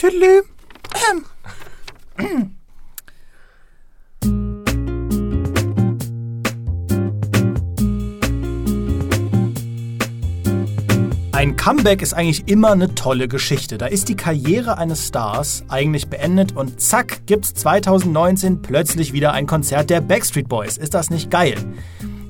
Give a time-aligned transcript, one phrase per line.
[0.00, 0.44] Tüdelü.
[11.32, 13.76] Ein Comeback ist eigentlich immer eine tolle Geschichte.
[13.76, 19.46] Da ist die Karriere eines Stars eigentlich beendet und zack gibt's 2019 plötzlich wieder ein
[19.46, 20.78] Konzert der Backstreet Boys.
[20.78, 21.56] Ist das nicht geil?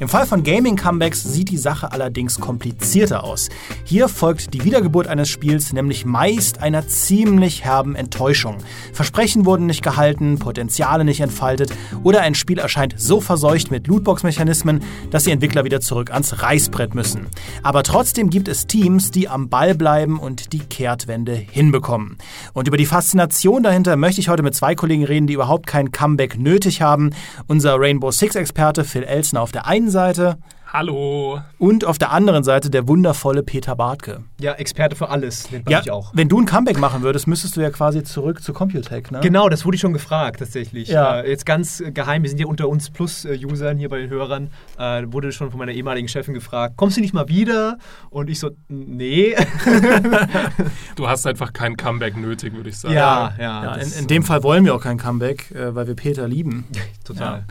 [0.01, 3.51] Im Fall von Gaming-Comebacks sieht die Sache allerdings komplizierter aus.
[3.85, 8.57] Hier folgt die Wiedergeburt eines Spiels nämlich meist einer ziemlich herben Enttäuschung.
[8.95, 14.81] Versprechen wurden nicht gehalten, Potenziale nicht entfaltet oder ein Spiel erscheint so verseucht mit Lootbox-Mechanismen,
[15.11, 17.27] dass die Entwickler wieder zurück ans Reißbrett müssen.
[17.63, 22.17] Aber trotzdem gibt es Teams, die am Ball bleiben und die Kehrtwende hinbekommen.
[22.55, 25.93] Und über die Faszination dahinter möchte ich heute mit zwei Kollegen reden, die überhaupt kein
[25.93, 27.11] Comeback nötig haben.
[27.49, 30.39] Unser Rainbow Six-Experte Phil Elsner auf der einen Seite.
[30.73, 31.41] Hallo.
[31.59, 34.23] Und auf der anderen Seite der wundervolle Peter Bartke.
[34.41, 36.13] Ja, Experte für alles, nennt man Ja, mich auch.
[36.15, 39.19] wenn du ein Comeback machen würdest, müsstest du ja quasi zurück zu Computech, ne?
[39.21, 40.87] Genau, das wurde ich schon gefragt, tatsächlich.
[40.89, 41.23] Ja.
[41.23, 44.51] Äh, jetzt ganz äh, geheim, wir sind ja unter uns Plus-Usern hier bei den Hörern,
[44.79, 47.77] äh, wurde schon von meiner ehemaligen Chefin gefragt, kommst du nicht mal wieder?
[48.11, 49.35] Und ich so, nee.
[50.97, 52.95] Du hast einfach kein Comeback nötig, würde ich sagen.
[52.95, 53.65] ja, ja.
[53.65, 56.67] Ja, in, in dem Fall wollen wir auch kein Comeback, äh, weil wir Peter lieben.
[57.05, 57.45] Total.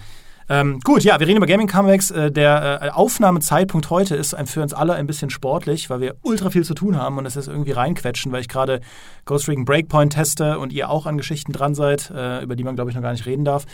[0.52, 2.10] Ähm, gut, ja, wir reden über Gaming-Comebacks.
[2.12, 6.16] Äh, der äh, Aufnahmezeitpunkt heute ist ein- für uns alle ein bisschen sportlich, weil wir
[6.24, 8.82] ultra viel zu tun haben und es ist irgendwie reinquetschen, weil ich gerade
[9.26, 12.74] Ghost Recon Breakpoint teste und ihr auch an Geschichten dran seid, äh, über die man,
[12.76, 13.66] glaube ich, noch gar nicht reden darf.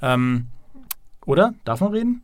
[0.00, 0.46] Ähm,
[1.26, 1.52] oder?
[1.64, 2.22] Darf man reden?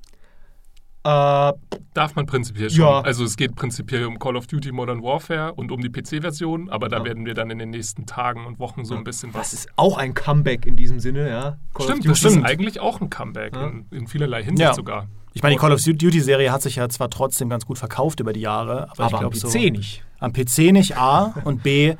[1.04, 1.52] Äh,
[1.94, 2.80] Darf man prinzipiell schon.
[2.84, 3.00] Ja.
[3.00, 6.88] Also es geht prinzipiell um Call of Duty Modern Warfare und um die PC-Version, aber
[6.88, 7.04] da Ja.
[7.04, 9.52] werden wir dann in den nächsten Tagen und Wochen so ein bisschen das was.
[9.52, 11.40] ist auch ein Comeback in diesem Sinne, ja.
[11.40, 12.08] Call of Stimmt, Duty.
[12.08, 12.36] das stimmt.
[12.38, 13.68] ist eigentlich auch ein Comeback Ja.
[13.68, 14.74] in, in vielerlei Hinsicht Ja.
[14.74, 15.06] sogar.
[15.34, 18.32] Ich meine, die Call of Duty-Serie hat sich ja zwar trotzdem ganz gut verkauft über
[18.32, 19.58] die Jahre, aber, aber ich am glaube PC so.
[19.58, 20.04] nicht.
[20.18, 21.94] Am PC nicht A und B,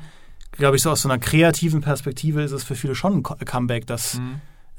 [0.51, 3.35] glaube ich, so aus so einer kreativen Perspektive ist es für viele schon ein Co-
[3.45, 4.19] Comeback, das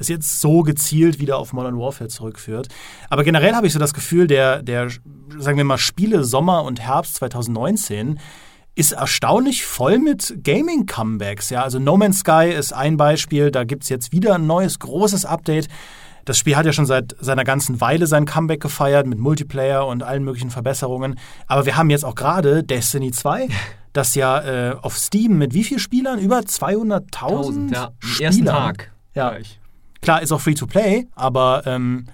[0.00, 2.68] es jetzt so gezielt wieder auf Modern Warfare zurückführt.
[3.08, 4.88] Aber generell habe ich so das Gefühl, der, der,
[5.38, 8.18] sagen wir mal, Spiele Sommer und Herbst 2019
[8.74, 11.50] ist erstaunlich voll mit Gaming-Comebacks.
[11.50, 11.62] Ja?
[11.62, 15.26] Also No Man's Sky ist ein Beispiel, da gibt es jetzt wieder ein neues, großes
[15.26, 15.68] Update.
[16.24, 20.02] Das Spiel hat ja schon seit seiner ganzen Weile sein Comeback gefeiert mit Multiplayer und
[20.02, 21.18] allen möglichen Verbesserungen.
[21.46, 23.48] Aber wir haben jetzt auch gerade Destiny 2,
[23.92, 26.18] das ja äh, auf Steam mit wie vielen Spielern?
[26.18, 27.84] Über 200.000 ja.
[27.86, 28.22] Am Spielern.
[28.22, 28.92] ersten Tag.
[29.14, 29.30] Ja.
[29.30, 29.59] gleich.
[30.02, 32.06] Klar, ist auch free to play, aber ähm,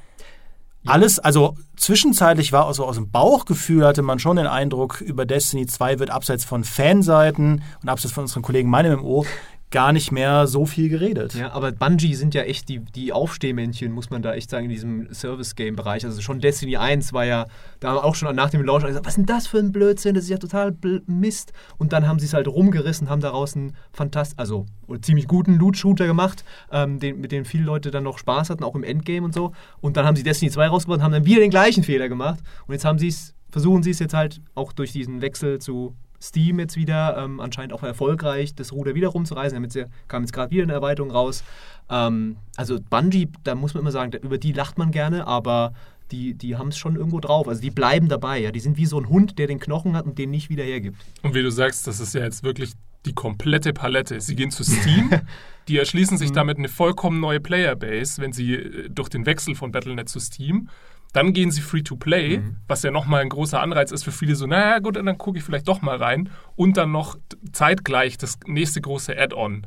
[0.87, 5.67] alles, also zwischenzeitlich war also aus dem Bauchgefühl hatte man schon den Eindruck, über Destiny
[5.67, 9.27] 2 wird abseits von Fanseiten und abseits von unseren Kollegen meinem MMO
[9.71, 11.35] gar nicht mehr so viel geredet.
[11.35, 14.71] Ja, aber Bungie sind ja echt die, die Aufstehmännchen, muss man da echt sagen, in
[14.71, 16.05] diesem Service-Game-Bereich.
[16.05, 17.47] Also schon Destiny 1 war ja,
[17.81, 20.15] da haben auch schon nach dem Launch gesagt, was ist denn das für ein Blödsinn,
[20.15, 20.77] das ist ja total
[21.07, 21.53] Mist.
[21.79, 25.57] Und dann haben sie es halt rumgerissen, haben daraus einen fantastischen, also oder ziemlich guten
[25.57, 29.25] Loot-Shooter gemacht, ähm, den, mit dem viele Leute dann noch Spaß hatten, auch im Endgame
[29.25, 29.53] und so.
[29.81, 32.39] Und dann haben sie Destiny 2 rausgebracht und haben dann wieder den gleichen Fehler gemacht.
[32.69, 35.97] Und jetzt haben sie es, versuchen sie es jetzt halt auch durch diesen Wechsel zu
[36.21, 39.57] Steam jetzt wieder ähm, anscheinend auch erfolgreich, das Ruder wieder rumzureißen.
[39.57, 41.45] Damit sie, kam jetzt gerade wieder eine Erweiterung raus.
[41.91, 45.73] Ähm, also Bungie, da muss man immer sagen, über die lacht man gerne, aber
[46.11, 47.49] die, die haben es schon irgendwo drauf.
[47.49, 48.39] Also die bleiben dabei.
[48.39, 48.53] Ja.
[48.53, 51.05] Die sind wie so ein Hund, der den Knochen hat und den nicht wieder hergibt.
[51.23, 52.73] Und wie du sagst, das ist ja jetzt wirklich
[53.05, 54.21] die komplette Palette.
[54.21, 55.11] Sie gehen zu Steam,
[55.69, 59.73] die erschließen sich damit eine vollkommen neue Playerbase, wenn sie äh, durch den Wechsel von
[59.73, 60.69] Battle.net zu Steam.
[61.17, 64.37] Dann gehen sie free to play, was ja nochmal ein großer Anreiz ist für viele,
[64.37, 66.29] so, naja, gut, dann gucke ich vielleicht doch mal rein.
[66.57, 67.17] Und dann noch
[67.53, 69.67] zeitgleich das nächste große Add-on.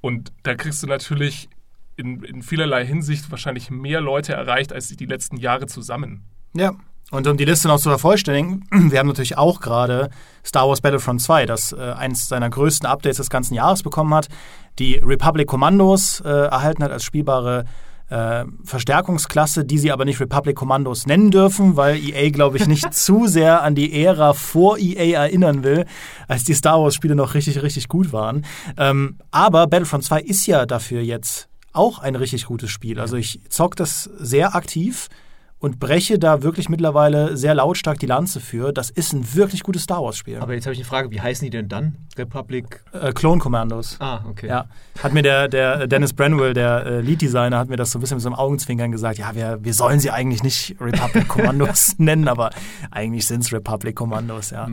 [0.00, 1.50] Und da kriegst du natürlich
[1.96, 6.24] in, in vielerlei Hinsicht wahrscheinlich mehr Leute erreicht als die letzten Jahre zusammen.
[6.54, 6.72] Ja.
[7.10, 10.08] Und um die Liste noch zu vervollständigen, wir haben natürlich auch gerade
[10.46, 14.28] Star Wars Battlefront 2, das äh, eins seiner größten Updates des ganzen Jahres bekommen hat,
[14.78, 17.66] die Republic Kommandos äh, erhalten hat als spielbare
[18.10, 22.92] äh, Verstärkungsklasse, die sie aber nicht Republic Kommandos nennen dürfen, weil EA, glaube ich, nicht
[22.94, 25.86] zu sehr an die Ära vor EA erinnern will,
[26.28, 28.44] als die Star Wars-Spiele noch richtig, richtig gut waren.
[28.76, 33.00] Ähm, aber Battlefront 2 ist ja dafür jetzt auch ein richtig gutes Spiel.
[33.00, 35.08] Also ich zock das sehr aktiv
[35.60, 38.72] und breche da wirklich mittlerweile sehr lautstark die Lanze für.
[38.72, 40.38] Das ist ein wirklich gutes Star Wars-Spiel.
[40.38, 41.96] Aber jetzt habe ich eine Frage, wie heißen die denn dann?
[42.16, 42.82] Republic.
[42.92, 43.96] Äh, Clone Commandos.
[44.00, 44.48] Ah, okay.
[44.48, 44.66] Ja,
[45.02, 48.16] hat mir der, der Dennis Branwell, der äh, Lead-Designer, hat mir das so ein bisschen
[48.16, 52.26] mit so einem Augenzwinkern gesagt, ja, wir, wir sollen sie eigentlich nicht Republic Commandos nennen,
[52.26, 52.50] aber
[52.90, 54.66] eigentlich sind es Republic Commandos, ja.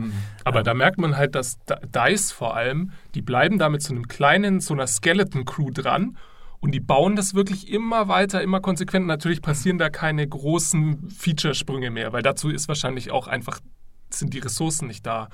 [0.44, 1.58] Aber da merkt man halt, dass
[1.94, 6.16] DICE vor allem, die bleiben da mit so einem kleinen, so einer Skeleton-Crew dran
[6.60, 9.06] und die bauen das wirklich immer weiter, immer konsequent.
[9.06, 13.60] Natürlich passieren da keine großen Featuresprünge mehr, weil dazu ist wahrscheinlich auch einfach,
[14.10, 15.28] sind die Ressourcen nicht da.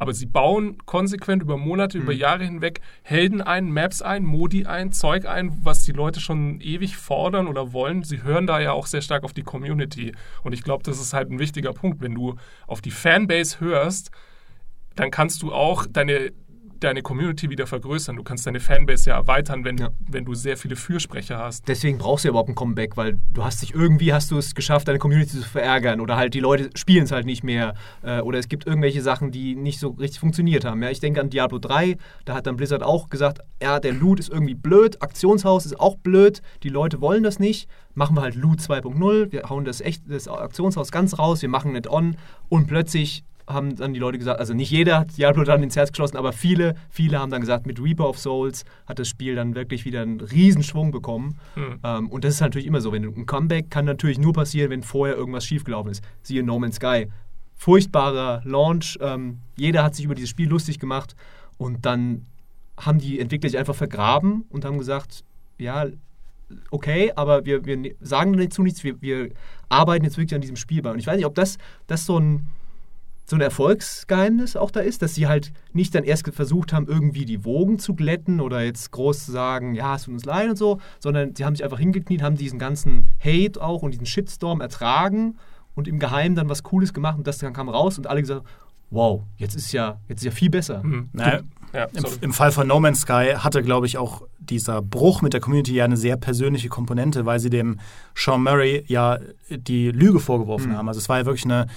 [0.00, 4.92] Aber sie bauen konsequent über Monate, über Jahre hinweg Helden ein, Maps ein, Modi ein,
[4.92, 8.02] Zeug ein, was die Leute schon ewig fordern oder wollen.
[8.02, 10.14] Sie hören da ja auch sehr stark auf die Community.
[10.42, 12.00] Und ich glaube, das ist halt ein wichtiger Punkt.
[12.00, 12.36] Wenn du
[12.66, 14.10] auf die Fanbase hörst,
[14.94, 16.32] dann kannst du auch deine,
[16.80, 18.16] deine Community wieder vergrößern.
[18.16, 19.90] Du kannst deine Fanbase ja erweitern, wenn, Ja.
[20.08, 21.68] wenn du sehr viele Fürsprecher hast.
[21.68, 24.54] Deswegen brauchst du ja überhaupt ein Comeback, weil du hast dich irgendwie hast du es
[24.54, 28.20] geschafft, deine Community zu verärgern oder halt die Leute spielen es halt nicht mehr äh,
[28.20, 30.82] oder es gibt irgendwelche Sachen, die nicht so richtig funktioniert haben.
[30.82, 34.18] Ja, ich denke an Diablo 3, da hat dann Blizzard auch gesagt, ja, der Loot
[34.20, 38.34] ist irgendwie blöd, Aktionshaus ist auch blöd, die Leute wollen das nicht, machen wir halt
[38.34, 42.16] Loot 2.0, wir hauen das echt das Aktionshaus ganz raus, wir machen nicht on
[42.48, 45.90] und plötzlich haben dann die Leute gesagt, also nicht jeder hat Diablo dann ins Herz
[45.90, 49.54] geschlossen, aber viele, viele haben dann gesagt, mit Reaper of Souls hat das Spiel dann
[49.54, 51.38] wirklich wieder einen Riesenschwung bekommen.
[51.54, 51.80] Hm.
[51.82, 52.92] Ähm, und das ist natürlich immer so.
[52.92, 56.02] Wenn ein Comeback kann natürlich nur passieren, wenn vorher irgendwas schiefgelaufen ist.
[56.22, 57.08] Siehe No Man's Sky.
[57.56, 58.98] Furchtbarer Launch.
[59.00, 61.14] Ähm, jeder hat sich über dieses Spiel lustig gemacht.
[61.58, 62.26] Und dann
[62.78, 65.24] haben die Entwickler sich einfach vergraben und haben gesagt,
[65.58, 65.86] ja,
[66.70, 69.30] okay, aber wir, wir ne- sagen dazu nichts, wir, wir
[69.68, 70.90] arbeiten jetzt wirklich an diesem Spiel bei.
[70.90, 72.46] Und ich weiß nicht, ob das, das so ein
[73.30, 77.24] so ein Erfolgsgeheimnis auch da ist, dass sie halt nicht dann erst versucht haben, irgendwie
[77.24, 80.56] die Wogen zu glätten oder jetzt groß zu sagen, ja, es tut uns leid und
[80.56, 84.60] so, sondern sie haben sich einfach hingekniet, haben diesen ganzen Hate auch und diesen Shitstorm
[84.60, 85.36] ertragen
[85.76, 88.42] und im Geheimen dann was Cooles gemacht und das dann kam raus und alle gesagt,
[88.90, 90.82] wow, jetzt ist ja, jetzt ist ja viel besser.
[90.82, 91.08] Hm.
[91.12, 91.40] Naja,
[91.72, 92.04] Ja, im.
[92.22, 95.72] Im Fall von No Man's Sky hatte, glaube ich, auch dieser Bruch mit der Community
[95.74, 97.78] ja eine sehr persönliche Komponente, weil sie dem
[98.16, 99.18] Sean Murray ja
[99.48, 100.76] die Lüge vorgeworfen Mhm.
[100.76, 100.88] haben.
[100.88, 101.68] Also es war ja wirklich eine,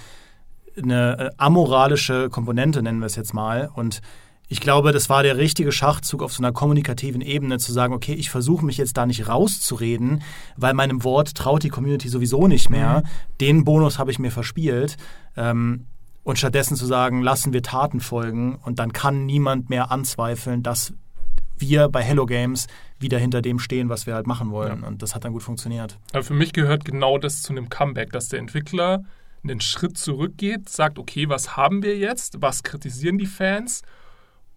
[0.82, 3.70] eine äh, amoralische Komponente, nennen wir es jetzt mal.
[3.74, 4.02] Und
[4.48, 8.14] ich glaube, das war der richtige Schachzug auf so einer kommunikativen Ebene, zu sagen, okay,
[8.14, 10.22] ich versuche mich jetzt da nicht rauszureden,
[10.58, 13.04] weil meinem Wort traut die Community sowieso nicht mehr.
[13.42, 14.98] Den Bonus habe ich mir verspielt.
[15.36, 15.88] Ähm,
[16.24, 20.94] und stattdessen zu sagen, lassen wir Taten folgen und dann kann niemand mehr anzweifeln, dass
[21.58, 22.68] wir bei Hello Games
[23.00, 24.82] wieder hinter dem stehen, was wir halt machen wollen.
[24.82, 24.88] Ja.
[24.88, 26.00] Und das hat dann gut funktioniert.
[26.12, 29.04] Aber für mich gehört genau das zu einem Comeback, dass der Entwickler
[29.44, 32.42] einen Schritt zurückgeht, sagt, okay, was haben wir jetzt?
[32.42, 33.82] Was kritisieren die Fans?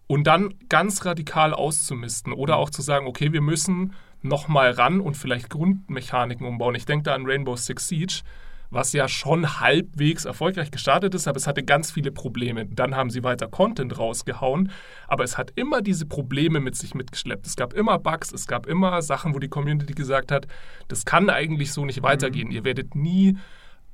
[0.07, 5.15] Und dann ganz radikal auszumisten oder auch zu sagen, okay, wir müssen nochmal ran und
[5.15, 6.75] vielleicht Grundmechaniken umbauen.
[6.75, 8.21] Ich denke da an Rainbow Six Siege,
[8.69, 12.65] was ja schon halbwegs erfolgreich gestartet ist, aber es hatte ganz viele Probleme.
[12.65, 14.71] Dann haben sie weiter Content rausgehauen,
[15.07, 17.45] aber es hat immer diese Probleme mit sich mitgeschleppt.
[17.45, 20.47] Es gab immer Bugs, es gab immer Sachen, wo die Community gesagt hat,
[20.87, 22.51] das kann eigentlich so nicht weitergehen.
[22.51, 23.37] Ihr werdet nie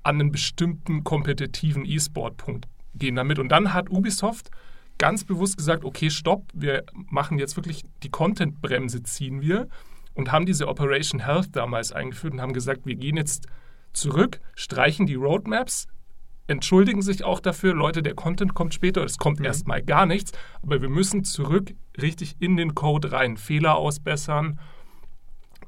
[0.04, 3.40] an einen bestimmten kompetitiven E-Sport-Punkt gehen damit.
[3.40, 4.52] Und dann hat Ubisoft
[4.98, 9.68] ganz bewusst gesagt, okay, stopp, wir machen jetzt wirklich die Content-Bremse ziehen wir
[10.14, 13.48] und haben diese Operation Health damals eingeführt und haben gesagt, wir gehen jetzt
[13.94, 15.88] zurück, streichen die Roadmaps,
[16.48, 20.82] entschuldigen sich auch dafür, Leute, der Content kommt später, es kommt erstmal gar nichts, aber
[20.82, 24.60] wir müssen zurück richtig in den Code rein, Fehler ausbessern,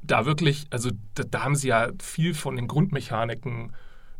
[0.03, 3.73] da wirklich, also da, da haben sie ja viel von den Grundmechaniken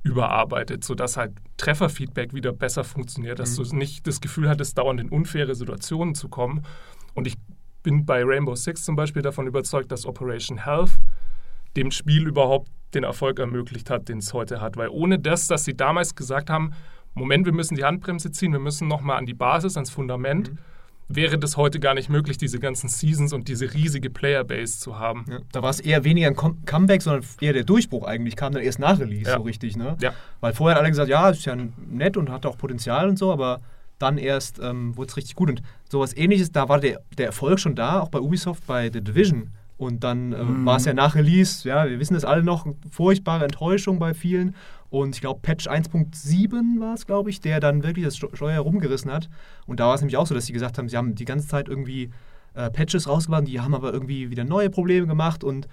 [0.06, 5.10] überarbeitet, sodass halt Trefferfeedback wieder besser funktioniert, dass du nicht das Gefühl hattest, dauernd in
[5.10, 6.64] unfaire Situationen zu kommen.
[7.16, 7.36] Und ich
[7.82, 10.92] bin bei Rainbow Six zum Beispiel davon überzeugt, dass Operation Health
[11.76, 14.78] dem Spiel überhaupt den Erfolg ermöglicht hat, den es heute hat.
[14.78, 16.74] Weil ohne das, dass sie damals gesagt haben,
[17.16, 20.52] Moment, wir müssen die Handbremse ziehen, wir müssen nochmal an die Basis, ans Fundament,
[21.08, 25.26] wäre das heute gar nicht möglich, diese ganzen Seasons und diese riesige Playerbase zu haben.
[25.30, 28.54] Ja, da war es eher weniger ein Com Comeback, sondern eher der Durchbruch eigentlich, kam
[28.54, 29.38] dann erst nach Release Ja.
[29.38, 29.78] so richtig.
[29.78, 29.98] Ne?
[30.02, 30.14] Ja.
[30.40, 33.32] Weil vorher hat alle gesagt, ja, ist ja nett und hat auch Potenzial und so,
[33.32, 33.62] aber
[34.00, 35.50] dann erst ähm, wurde es richtig gut.
[35.50, 39.02] Und sowas ähnliches, da war der, der Erfolg schon da, auch bei Ubisoft, bei The
[39.02, 39.52] Division.
[39.78, 43.44] Und dann äh, war es ja nach Release, ja, wir wissen das alle noch, furchtbare
[43.44, 44.56] Enttäuschung bei vielen.
[44.90, 48.62] Und ich glaube, Patch 1.7 war es, glaube ich, der dann wirklich das Steu- Steuer
[48.62, 49.30] rumgerissen hat.
[49.66, 51.48] Und da war es nämlich auch so, dass sie gesagt haben, sie haben die ganze
[51.48, 52.12] Zeit irgendwie
[52.54, 55.68] äh, Patches rausgebracht, die haben aber irgendwie wieder neue Probleme gemacht und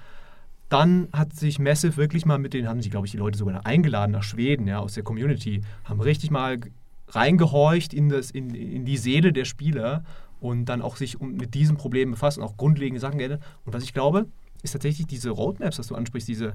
[0.68, 3.66] dann hat sich Massive wirklich mal mit denen, haben sie, glaube ich, die Leute sogar
[3.66, 6.58] eingeladen nach Schweden, ja, aus der Community, haben richtig mal
[7.08, 10.02] reingehorcht in, das, in, in die Seele der Spieler
[10.40, 13.42] und dann auch sich mit diesen Problemen befasst und auch grundlegende Sachen geändert.
[13.66, 14.26] Und was ich glaube,
[14.62, 16.54] ist tatsächlich diese Roadmaps, was du ansprichst, diese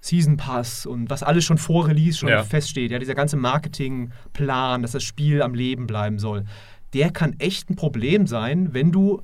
[0.00, 2.42] Season Pass und was alles schon vor Release schon Ja.
[2.44, 6.44] feststeht, ja, dieser ganze Marketingplan, dass das Spiel am Leben bleiben soll,
[6.94, 9.22] der kann echt ein Problem sein, wenn du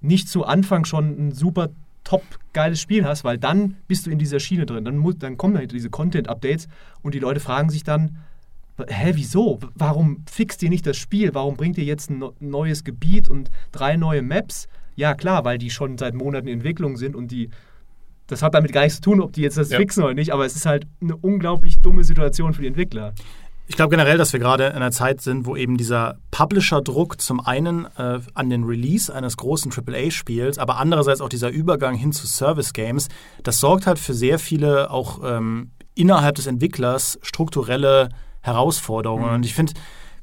[0.00, 1.70] nicht zu Anfang schon ein super
[2.04, 4.84] top geiles Spiel hast, weil dann bist du in dieser Schiene drin.
[4.84, 6.68] Dann, muss, dann kommen halt diese Content-Updates
[7.02, 8.18] und die Leute fragen sich dann,
[8.88, 9.58] hä, wieso?
[9.74, 11.32] Warum fixt ihr nicht das Spiel?
[11.34, 14.68] Warum bringt ihr jetzt ein neues Gebiet und drei neue Maps?
[14.96, 17.50] Ja, klar, weil die schon seit Monaten in Entwicklung sind und die.
[18.26, 19.78] Das hat damit gar nichts zu tun, ob die jetzt das Ja.
[19.78, 23.14] fixen oder nicht, aber es ist halt eine unglaublich dumme Situation für die Entwickler.
[23.66, 27.40] Ich glaube generell, dass wir gerade in einer Zeit sind, wo eben dieser Publisher-Druck zum
[27.40, 32.26] einen äh, an den Release eines großen AAA-Spiels, aber andererseits auch dieser Übergang hin zu
[32.26, 33.08] Service-Games,
[33.42, 38.10] das sorgt halt für sehr viele auch ähm, innerhalb des Entwicklers strukturelle
[38.42, 39.28] Herausforderungen.
[39.28, 39.34] Mhm.
[39.36, 39.72] Und ich finde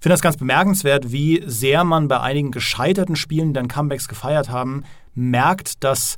[0.01, 4.49] finde das ganz bemerkenswert, wie sehr man bei einigen gescheiterten Spielen, die dann Comebacks gefeiert
[4.49, 6.17] haben, merkt, dass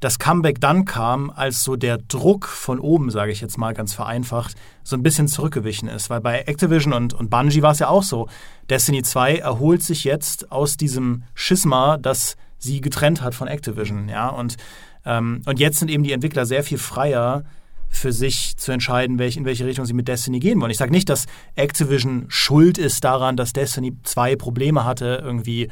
[0.00, 3.92] das Comeback dann kam, als so der Druck von oben, sage ich jetzt mal ganz
[3.92, 6.08] vereinfacht, so ein bisschen zurückgewichen ist.
[6.08, 8.26] Weil bei Activision und, und Bungie war es ja auch so.
[8.70, 14.08] Destiny 2 erholt sich jetzt aus diesem Schisma, das sie getrennt hat von Activision.
[14.08, 14.28] Ja?
[14.28, 14.56] Und,
[15.04, 17.44] ähm, und jetzt sind eben die Entwickler sehr viel freier,
[17.92, 20.70] für sich zu entscheiden, welch, in welche Richtung sie mit Destiny gehen wollen.
[20.70, 21.26] Ich sage nicht, dass
[21.56, 25.68] Activision schuld ist daran, dass Destiny 2 Probleme hatte, irgendwie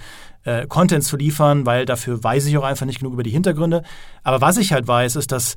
[0.49, 3.83] äh, Content zu liefern, weil dafür weiß ich auch einfach nicht genug über die Hintergründe.
[4.23, 5.57] Aber was ich halt weiß, ist, dass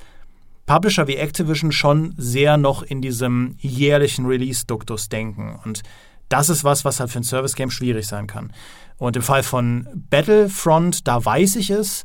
[0.66, 5.58] Publisher wie Activision schon sehr noch in diesem jährlichen Release-Duktus denken.
[5.64, 5.84] Und
[6.28, 8.52] das ist was, was halt für ein Service-Game schwierig sein kann.
[8.98, 12.04] Und im Fall von Battlefront, da weiß ich es.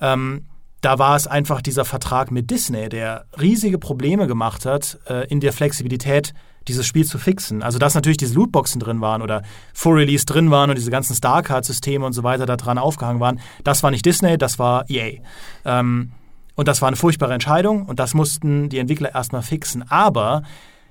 [0.00, 0.44] Ähm,
[0.82, 5.40] da war es einfach dieser Vertrag mit Disney, der riesige Probleme gemacht hat, äh, in
[5.40, 6.34] der Flexibilität
[6.68, 7.62] dieses Spiel zu fixen.
[7.62, 9.42] Also dass natürlich diese Lootboxen drin waren oder
[9.74, 13.40] Full Release drin waren und diese ganzen Starcard-Systeme und so weiter da dran aufgehangen waren,
[13.64, 15.20] das war nicht Disney, das war EA.
[15.64, 16.12] Ähm,
[16.54, 19.88] und das war eine furchtbare Entscheidung und das mussten die Entwickler erstmal fixen.
[19.90, 20.42] Aber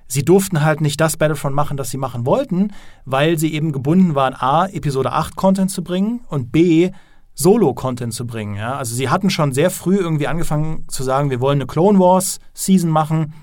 [0.08, 2.72] sie durften halt nicht das Battlefront machen, das sie machen wollten,
[3.03, 6.91] weil sie eben gebunden waren, A, Episode 8 Content zu bringen und B,
[7.34, 8.55] Solo-Content zu bringen.
[8.55, 8.77] Ja?
[8.77, 12.89] Also sie hatten schon sehr früh irgendwie angefangen zu sagen, wir wollen eine Clone Wars-Season
[12.89, 13.34] machen,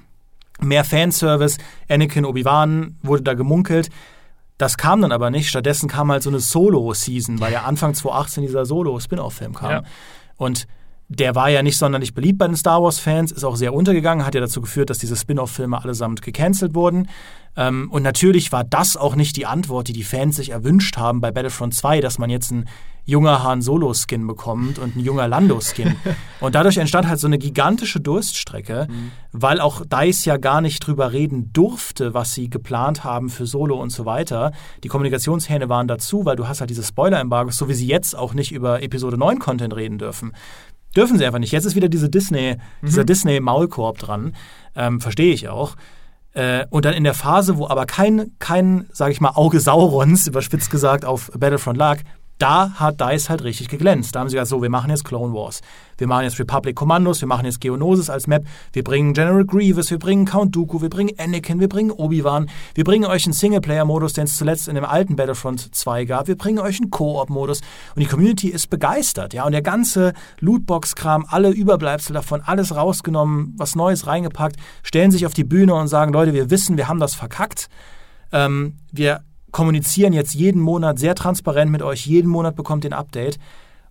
[0.62, 3.90] mehr Fanservice, Anakin Obi-Wan wurde da gemunkelt.
[4.59, 5.49] Das kam dann aber nicht.
[5.49, 9.71] Stattdessen kam halt so eine Solo-Season, weil ja Anfang 2018 dieser Solo-Spin-Off-Film kam.
[9.71, 9.83] Ja.
[10.37, 10.66] Und
[11.09, 14.35] der war ja nicht sonderlich beliebt bei den Star Wars-Fans, ist auch sehr untergegangen, hat
[14.35, 17.09] ja dazu geführt, dass diese Spin-off-Filme allesamt gecancelt wurden.
[17.56, 21.21] Ähm, und natürlich war das auch nicht die Antwort, die die Fans sich erwünscht haben
[21.21, 22.68] bei Battlefront 2, dass man jetzt einen
[23.04, 25.97] junger Han Solo-Skin bekommt und ein junger Lando-Skin.
[26.40, 29.11] und dadurch entstand halt so eine gigantische Durststrecke, mhm.
[29.32, 33.80] weil auch DICE ja gar nicht drüber reden durfte, was sie geplant haben für Solo
[33.80, 34.52] und so weiter.
[34.85, 38.35] Die Kommunikationshähne waren dazu, weil du hast halt diese Spoiler-Embargos, so wie sie jetzt auch
[38.35, 40.32] nicht über Episode 9 Content reden dürfen.
[40.94, 41.52] Dürfen sie einfach nicht.
[41.52, 42.87] Jetzt ist wieder diese Disney, mhm.
[42.87, 44.35] dieser Disney-Maulkorb dran.
[44.76, 45.75] Ähm, Verstehe ich auch.
[46.35, 50.27] Äh, und dann in der Phase, wo aber kein, kein, sage ich mal, Auge Saurons,
[50.27, 51.99] überspitzt gesagt, auf Battlefront lag,
[52.42, 54.14] da hat DICE halt richtig geglänzt.
[54.14, 55.61] Da haben sie gesagt, so, wir machen jetzt Clone Wars.
[55.96, 59.92] Wir machen jetzt Republic Commandos, wir machen jetzt Geonosis als Map, wir bringen General Grievous,
[59.92, 64.14] wir bringen Count Dooku, wir bringen Anakin, wir bringen Obi-Wan, wir bringen euch einen Singleplayer-Modus,
[64.14, 67.61] den es zuletzt in dem alten Battlefront 2 gab, wir bringen euch einen Koop-Modus.
[67.94, 73.54] Und die Community ist begeistert, ja, und der ganze Lootbox-Kram, alle Überbleibsel davon, alles rausgenommen,
[73.56, 76.99] was Neues reingepackt, stellen sich auf die Bühne und sagen, Leute, wir wissen, wir haben
[76.99, 77.68] das verkackt,
[78.32, 79.20] ähm, wir
[79.52, 82.06] kommunizieren jetzt jeden Monat sehr transparent mit euch.
[82.06, 83.38] Jeden Monat bekommt ihr ein Update.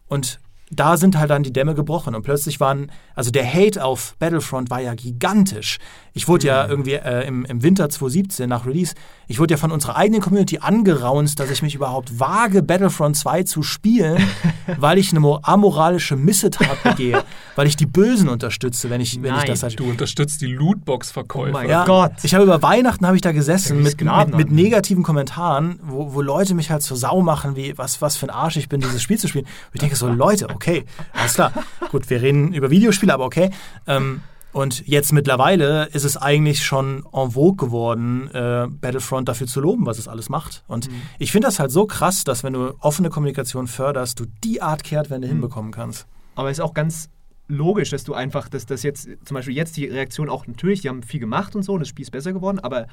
[0.07, 0.39] Und
[0.71, 4.69] da sind halt dann die Dämme gebrochen und plötzlich waren, also der Hate auf Battlefront
[4.69, 5.79] war ja gigantisch.
[6.13, 6.47] Ich wurde mhm.
[6.47, 8.95] ja irgendwie äh, im, im Winter 2017 nach Release,
[9.27, 13.43] ich wurde ja von unserer eigenen Community angeraunzt, dass ich mich überhaupt wage, Battlefront 2
[13.43, 14.21] zu spielen,
[14.77, 17.23] weil ich eine amoralische Missetat begehe,
[17.55, 19.79] weil ich die Bösen unterstütze, wenn ich, wenn ich das halt.
[19.79, 21.49] Du unterstützt die Lootbox-Verkäufer.
[21.49, 22.13] Oh mein ja, Gott.
[22.23, 26.21] Ich habe über Weihnachten habe ich da gesessen mit, mit, mit, negativen Kommentaren, wo, wo
[26.21, 29.01] Leute mich halt zur Sau machen, wie was, was für ein Arsch ich bin, dieses
[29.01, 29.45] Spiel zu spielen.
[29.45, 31.53] Und ich denke so, Leute, okay okay, alles klar.
[31.89, 33.49] Gut, wir reden über Videospiele, aber okay.
[33.87, 34.21] Ähm,
[34.53, 39.85] und jetzt mittlerweile ist es eigentlich schon en vogue geworden, äh, Battlefront dafür zu loben,
[39.85, 40.63] was es alles macht.
[40.67, 41.01] Und mhm.
[41.19, 44.83] ich finde das halt so krass, dass wenn du offene Kommunikation förderst, du die Art
[44.83, 45.33] Kehrtwende mhm.
[45.33, 46.05] hinbekommen kannst.
[46.35, 47.09] Aber es ist auch ganz
[47.47, 50.89] logisch, dass du einfach, dass das jetzt, zum Beispiel jetzt die Reaktion auch natürlich, die
[50.89, 52.87] haben viel gemacht und so und das Spiel ist besser geworden, aber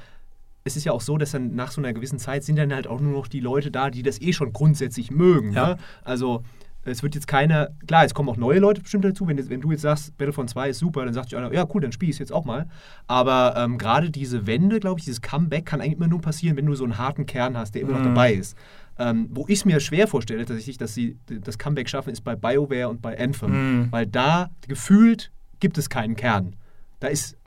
[0.65, 2.87] es ist ja auch so, dass dann nach so einer gewissen Zeit sind dann halt
[2.87, 5.53] auch nur noch die Leute da, die das eh schon grundsätzlich mögen.
[5.53, 5.69] Ja.
[5.69, 5.77] Ne?
[6.05, 6.43] Also
[6.91, 9.27] es wird jetzt keiner, klar, es kommen auch neue Leute bestimmt dazu.
[9.27, 11.81] Wenn, wenn du jetzt sagst, Battlefront 2 ist super, dann sagt sich einer, ja cool,
[11.81, 12.69] dann spiel ich es jetzt auch mal.
[13.07, 16.67] Aber ähm, gerade diese Wende, glaube ich, dieses Comeback kann eigentlich immer nur passieren, wenn
[16.67, 17.99] du so einen harten Kern hast, der immer mhm.
[17.99, 18.57] noch dabei ist.
[18.99, 22.35] Ähm, wo ich es mir schwer vorstelle, tatsächlich, dass sie das Comeback schaffen, ist bei
[22.35, 23.51] BioWare und bei Anthem.
[23.83, 23.93] Mhm.
[23.93, 25.31] Weil da gefühlt
[25.61, 26.57] gibt es keinen Kern.
[27.01, 27.39] Da ist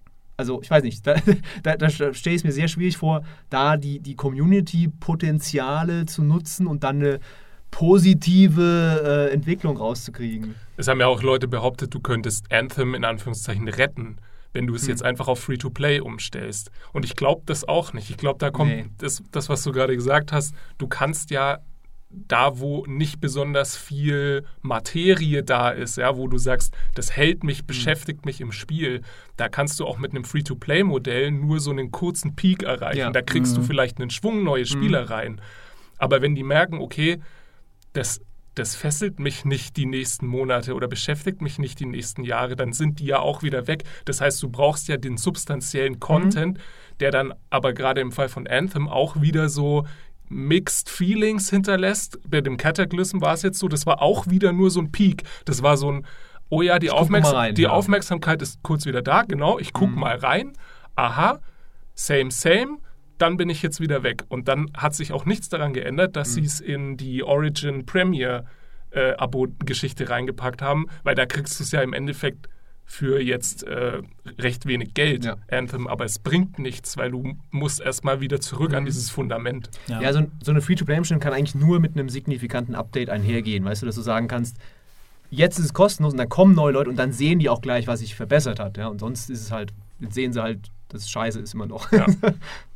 [0.41, 1.15] also ich weiß nicht, da,
[1.61, 6.67] da, da stelle ich es mir sehr schwierig vor, da die, die Community-Potenziale zu nutzen
[6.67, 7.19] und dann eine
[7.71, 10.55] positive äh, Entwicklung rauszukriegen.
[10.77, 14.17] Es haben ja auch Leute behauptet, du könntest Anthem in Anführungszeichen retten,
[14.53, 14.89] wenn du es hm.
[14.89, 16.71] jetzt einfach auf Free-to-Play umstellst.
[16.91, 18.09] Und ich glaube das auch nicht.
[18.09, 18.85] Ich glaube, da kommt nee.
[18.97, 21.59] das, das, was du gerade gesagt hast, du kannst ja
[22.13, 27.65] da, wo nicht besonders viel Materie da ist, ja, wo du sagst, das hält mich,
[27.65, 29.01] beschäftigt mich im Spiel,
[29.37, 32.99] da kannst du auch mit einem Free-to-Play-Modell nur so einen kurzen Peak erreichen.
[32.99, 33.11] Ja.
[33.11, 33.65] Da kriegst du Mhm.
[33.65, 35.39] vielleicht einen Schwung neue Spieler rein.
[35.97, 37.21] Aber wenn die merken, okay,
[37.93, 38.21] das,
[38.55, 42.73] das fesselt mich nicht die nächsten Monate oder beschäftigt mich nicht die nächsten Jahre, dann
[42.73, 43.83] sind die ja auch wieder weg.
[44.05, 46.59] Das heißt, du brauchst ja den substanziellen Content,
[46.99, 49.85] der dann aber gerade im Fall von Anthem auch wieder so
[50.29, 52.19] Mixed Feelings hinterlässt.
[52.29, 55.23] Bei dem Cataclysm war es jetzt so, das war auch wieder nur so ein Peak.
[55.45, 56.05] Das war so ein,
[56.49, 57.69] oh ja, die, guck Aufmerksam rein, die ja.
[57.69, 60.53] Aufmerksamkeit ist kurz wieder da, genau, ich gucke mal rein,
[60.95, 61.39] aha,
[61.95, 62.77] same, same,
[63.21, 64.23] dann bin ich jetzt wieder weg.
[64.29, 68.45] Und dann hat sich auch nichts daran geändert, dass sie es in die Origin Premier
[68.91, 72.49] äh, Abo-Geschichte reingepackt haben, weil da kriegst du es ja im Endeffekt
[72.85, 74.01] für jetzt äh,
[74.37, 75.37] recht wenig Geld, Ja.
[75.49, 79.69] Anthem, aber es bringt nichts, weil du musst erstmal wieder zurück an dieses Fundament.
[79.87, 80.01] Ja.
[80.01, 83.63] Ja, so, so eine Free-to-Play-Mission kann eigentlich nur mit einem signifikanten Update einhergehen.
[83.63, 84.57] Weißt du, dass du sagen kannst,
[85.29, 87.87] jetzt ist es kostenlos und dann kommen neue Leute und dann sehen die auch gleich,
[87.87, 88.75] was sich verbessert hat.
[88.75, 88.87] Ja?
[88.87, 91.89] Und sonst ist es halt, jetzt sehen sie halt, das Scheiße ist immer noch.
[91.93, 92.05] Ja.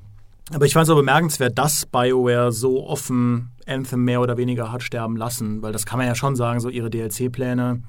[0.53, 4.83] Aber ich fand es so bemerkenswert, dass BioWare so offen Anthem mehr oder weniger hat
[4.83, 7.81] sterben lassen, weil das kann man ja schon sagen, so ihre DLC-Pläne.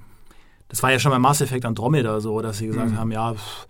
[0.68, 3.66] Das war ja schon bei Mass Effect Andromeda so, dass sie gesagt haben, ja, pff,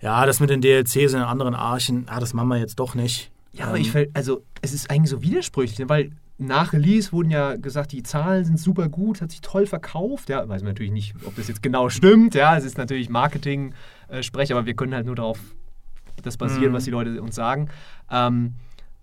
[0.00, 2.94] ja, das mit den DLCs in den anderen Archen, ah, das machen wir jetzt doch
[2.94, 3.30] nicht.
[3.52, 5.88] Ja, aber Ähm, ich fäll- also es ist eigentlich so widersprüchlich, ne?
[5.88, 10.28] weil nach Release wurden ja gesagt, die Zahlen sind super gut, hat sich toll verkauft.
[10.30, 12.34] Ja, weiß man natürlich nicht, ob das jetzt genau stimmt.
[12.34, 15.38] Ja, es ist natürlich Marketing-Sprech, aber wir können halt nur darauf
[16.22, 16.76] das basieren, Mhm.
[16.76, 17.68] was die Leute uns sagen.
[18.10, 18.54] Ähm,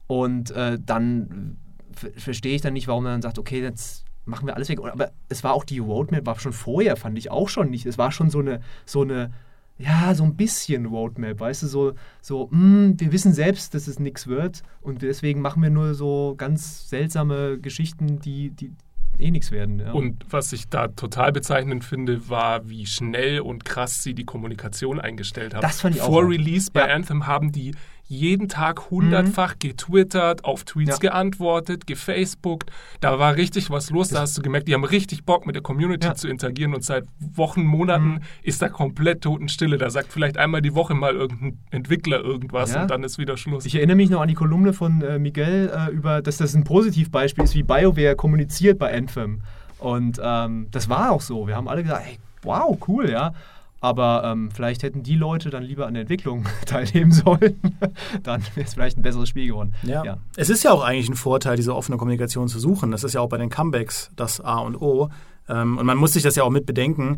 [0.08, 1.58] und äh, dann
[1.94, 4.80] ver- verstehe ich dann nicht, warum man dann sagt, okay, jetzt machen wir alles weg.
[4.84, 7.86] Aber es war auch die Roadmap, war schon vorher, fand ich auch schon nicht.
[7.86, 9.32] Es war schon so eine, so eine,
[9.78, 14.00] ja, so ein bisschen Roadmap, weißt du, so, so mh, wir wissen selbst, dass es
[14.00, 18.74] nichts wird und deswegen machen wir nur so ganz seltsame Geschichten, die, die
[19.22, 19.80] eh nichts werden.
[19.80, 19.92] Ja.
[19.92, 25.00] Und was ich da total bezeichnend finde, war, wie schnell und krass sie die Kommunikation
[25.00, 25.62] eingestellt haben.
[25.62, 26.28] Das fand ich auch Vor.
[26.28, 26.96] Release bei Ja.
[26.96, 27.74] Anthem haben die
[28.12, 30.98] jeden Tag hundertfach getwittert, auf Tweets Ja.
[30.98, 32.70] geantwortet, gefacebookt.
[33.00, 34.10] Da war richtig was los.
[34.10, 36.16] Da hast du gemerkt, die haben richtig Bock mit der Community Ja.
[36.16, 38.20] zu interagieren und seit Wochen, Monaten Mhm.
[38.44, 39.78] ist da komplett Totenstille.
[39.78, 42.82] Da sagt vielleicht einmal die Woche mal irgendein Entwickler irgendwas Ja.
[42.82, 43.66] und dann ist wieder Schluss.
[43.66, 46.66] Ich erinnere mich noch an die Kolumne von äh, Miguel äh, über, dass das ein
[46.66, 49.42] Positivbeispiel ist, wie BioWare kommuniziert bei Anthem.
[49.80, 51.48] Und ähm, das war auch so.
[51.48, 53.34] Wir haben alle gesagt, hey, wow, cool, ja.
[53.82, 57.60] Aber ähm, vielleicht hätten die Leute dann lieber an der Entwicklung teilnehmen sollen.
[58.24, 59.74] dann wäre es vielleicht ein besseres Spiel geworden.
[59.84, 60.04] Ja.
[60.06, 60.18] Ja.
[60.38, 62.92] Es ist ja auch eigentlich ein Vorteil, diese offene Kommunikation zu suchen.
[62.92, 65.10] Das ist ja auch bei den Comebacks das A und O.
[65.50, 67.18] Ähm, und man muss sich das ja auch mit bedenken,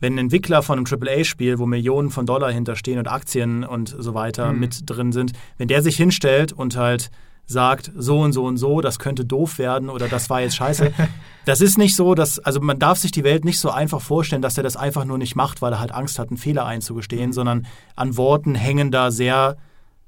[0.00, 4.14] wenn ein Entwickler von einem AAA-Spiel, wo Millionen von Dollar hinterstehen und Aktien und so
[4.14, 4.60] weiter Mhm.
[4.60, 7.10] mit drin sind, wenn der sich hinstellt und halt
[7.46, 10.92] sagt, so und so und so, das könnte doof werden oder das war jetzt scheiße.
[11.46, 14.40] Das ist nicht so, dass, also man darf sich die Welt nicht so einfach vorstellen,
[14.40, 17.34] dass er das einfach nur nicht macht, weil er halt Angst hat, einen Fehler einzugestehen,
[17.34, 19.58] sondern an Worten hängen da sehr,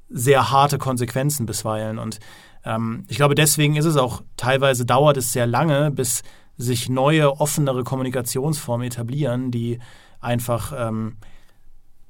[0.08, 1.98] sehr harte Konsequenzen bisweilen.
[1.98, 2.20] Und
[2.64, 6.22] ähm, ich glaube, deswegen ist es auch, teilweise dauert es sehr lange, bis
[6.56, 9.78] sich neue, offenere Kommunikationsformen etablieren, die
[10.20, 11.18] einfach ähm,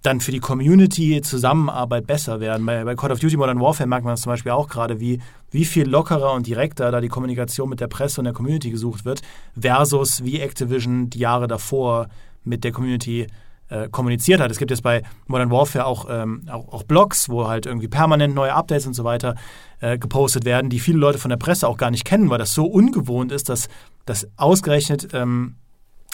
[0.06, 2.64] dann für die Community Zusammenarbeit besser werden.
[2.64, 5.20] Bei, bei Call of Duty Modern Warfare merkt man das zum Beispiel auch gerade, wie,
[5.50, 9.04] wie viel lockerer und direkter da die Kommunikation mit der Presse und der Community gesucht
[9.04, 9.22] wird,
[9.60, 12.08] versus wie Activision die Jahre davor
[12.44, 13.26] mit der Community
[13.68, 14.50] äh, kommuniziert hat.
[14.50, 18.32] Es gibt jetzt bei Modern Warfare auch, ähm, auch, auch Blogs, wo halt irgendwie permanent
[18.34, 19.34] neue Updates und so weiter
[19.80, 22.54] äh, gepostet werden, die viele Leute von der Presse auch gar nicht kennen, weil das
[22.54, 23.68] so ungewohnt ist, dass,
[24.04, 25.56] dass ausgerechnet ähm,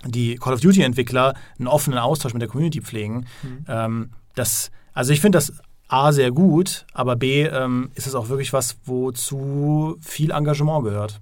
[0.06, 3.26] die Call of Duty-Entwickler einen offenen Austausch mit der Community pflegen.
[3.68, 5.52] Ähm, das, also ich finde das
[5.88, 11.20] A sehr gut, aber B ähm, ist es auch wirklich was, wozu viel Engagement gehört.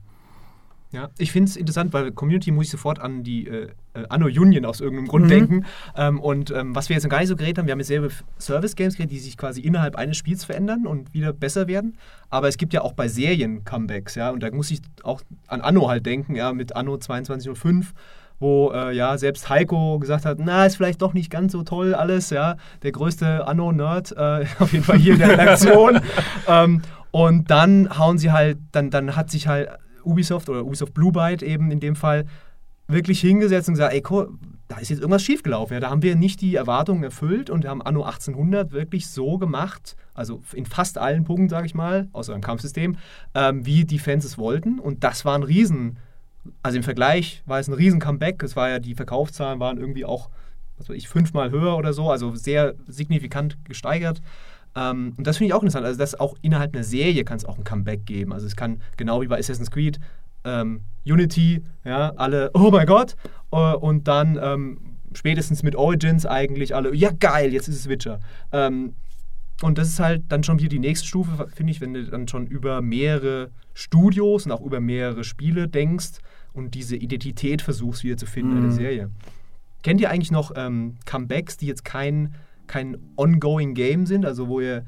[0.92, 4.26] Ja, ich finde es interessant, weil Community muss ich sofort an die äh, äh, Anno
[4.26, 5.28] Union aus irgendeinem Grund Mhm.
[5.28, 5.64] denken.
[5.96, 7.86] Ähm, und ähm, was wir jetzt noch gar nicht so geredet haben, wir haben jetzt
[7.88, 8.08] selber
[8.40, 11.96] Service-Games geredet, die sich quasi innerhalb eines Spiels verändern und wieder besser werden.
[12.28, 15.60] Aber es gibt ja auch bei Serien Comebacks, ja, und da muss ich auch an
[15.60, 17.94] Anno halt denken, ja, mit Anno 2205
[18.40, 21.94] wo äh, ja selbst Heiko gesagt hat, na, ist vielleicht doch nicht ganz so toll
[21.94, 26.00] alles, ja, der größte Anno-Nerd, äh, auf jeden Fall hier in der Redaktion.
[26.48, 29.68] ähm, und dann hauen sie halt, dann, dann hat sich halt
[30.04, 32.24] Ubisoft oder Ubisoft Blue Byte eben in dem Fall
[32.88, 34.30] wirklich hingesetzt und gesagt, ey, cool,
[34.68, 35.74] da ist jetzt irgendwas schiefgelaufen.
[35.74, 39.38] Ja, da haben wir nicht die Erwartungen erfüllt und wir haben Anno 1800 wirklich so
[39.38, 42.96] gemacht, also in fast allen Punkten, sage ich mal, außer im Kampfsystem,
[43.34, 44.78] ähm, wie die Fans es wollten.
[44.78, 45.98] Und das war ein Riesen,
[46.62, 48.42] also im Vergleich war es ein riesen Comeback.
[48.42, 50.30] Es war ja, die Verkaufszahlen waren irgendwie auch,
[50.78, 54.20] was weiß ich, fünfmal höher oder so, also sehr signifikant gesteigert.
[54.74, 55.86] Ähm, und das finde ich auch interessant.
[55.86, 58.32] Also, dass auch innerhalb einer Serie kann es auch ein Comeback geben.
[58.32, 59.98] Also, es kann genau wie bei Assassin's Creed
[60.44, 63.16] ähm, Unity, ja, alle, oh mein Gott,
[63.52, 64.78] äh, und dann ähm,
[65.12, 68.20] spätestens mit Origins eigentlich alle, ja geil, jetzt ist es Witcher.
[68.52, 68.94] Ähm,
[69.62, 72.28] und das ist halt dann schon wieder die nächste Stufe, finde ich, wenn du dann
[72.28, 76.18] schon über mehrere Studios und auch über mehrere Spiele denkst
[76.52, 78.74] und diese Identität versuchst wieder zu finden in der Mhm.
[78.76, 79.10] Serie.
[79.82, 82.34] Kennt ihr eigentlich noch ähm, Comebacks, die jetzt kein,
[82.66, 84.84] kein ongoing Game sind, also wo ihr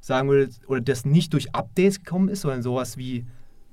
[0.00, 3.24] sagen würdet, oder das nicht durch Updates gekommen ist, sondern sowas wie,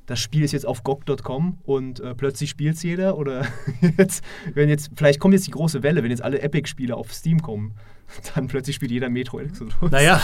[0.05, 3.17] das Spiel ist jetzt auf GOG.com und äh, plötzlich spielt es jeder?
[3.17, 3.45] Oder
[3.97, 7.41] jetzt, wenn jetzt, vielleicht kommt jetzt die große Welle, wenn jetzt alle Epic-Spiele auf Steam
[7.41, 7.73] kommen,
[8.35, 9.73] dann plötzlich spielt jeder Metro Exodus.
[9.91, 10.21] Naja,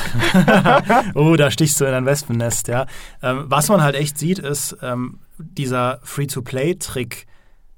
[1.15, 2.85] oh, da stichst du in ein Wespennest, ja.
[3.21, 7.27] Ähm, was man halt echt sieht, ist ähm, dieser Free-to-Play-Trick,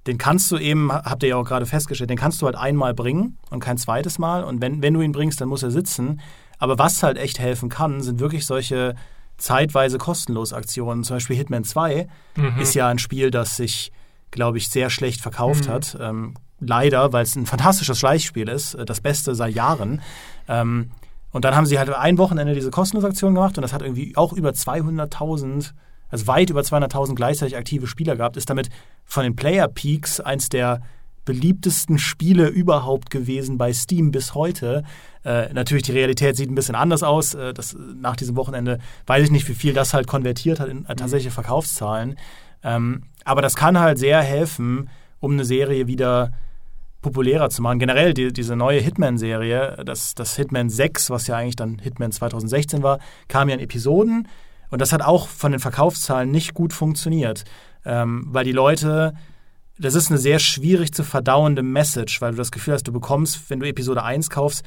[0.08, 2.94] den kannst du eben, habt ihr ja auch gerade festgestellt, den kannst du halt einmal
[2.94, 4.44] bringen und kein zweites Mal.
[4.44, 6.22] Und wenn, wenn du ihn bringst, dann muss er sitzen.
[6.58, 8.96] Aber was halt echt helfen kann, sind wirklich solche
[9.38, 11.04] zeitweise kostenlos Aktionen.
[11.04, 12.08] Zum Beispiel Hitman 2
[12.60, 13.92] ist ja ein Spiel, das sich,
[14.30, 15.98] glaube ich, sehr schlecht verkauft hat.
[16.00, 20.02] Ähm, leider, weil es ein fantastisches Schleichspiel ist, äh, das Beste seit Jahren.
[20.48, 20.92] Ähm,
[21.32, 24.16] und dann haben sie halt ein Wochenende diese kostenlose Aktion gemacht und das hat irgendwie
[24.16, 25.72] auch über 200.000,
[26.10, 28.70] also weit über 200.000 gleichzeitig aktive Spieler gehabt, ist damit
[29.06, 30.82] von den Player Peaks eins der
[31.24, 34.84] beliebtesten Spiele überhaupt gewesen bei Steam bis heute.
[35.24, 37.36] Äh, natürlich, die Realität sieht ein bisschen anders aus.
[37.36, 40.86] Äh, das, nach diesem Wochenende weiß ich nicht, wie viel das halt konvertiert hat in
[40.86, 42.18] äh, tatsächliche Verkaufszahlen.
[42.64, 46.32] Ähm, aber das kann halt sehr helfen, um eine Serie wieder
[47.02, 47.80] populärer zu machen.
[47.80, 52.84] Generell die, diese neue Hitman-Serie, das, das Hitman 6, was ja eigentlich dann Hitman 2016
[52.84, 54.28] war, kam ja in Episoden
[54.70, 57.44] und das hat auch von den Verkaufszahlen nicht gut funktioniert,
[57.86, 59.14] ähm, weil die Leute,
[59.78, 63.50] das ist eine sehr schwierig zu verdauende Message, weil du das Gefühl hast, du bekommst,
[63.50, 64.64] wenn du Episode 1 kaufst,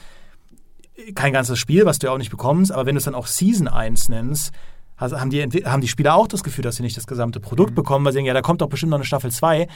[1.15, 3.27] kein ganzes Spiel, was du ja auch nicht bekommst, aber wenn du es dann auch
[3.27, 4.53] Season 1 nennst,
[4.97, 7.75] also haben, die, haben die Spieler auch das Gefühl, dass sie nicht das gesamte Produkt
[7.75, 9.67] bekommen, weil sie denken, ja, da kommt doch bestimmt noch eine Staffel 2.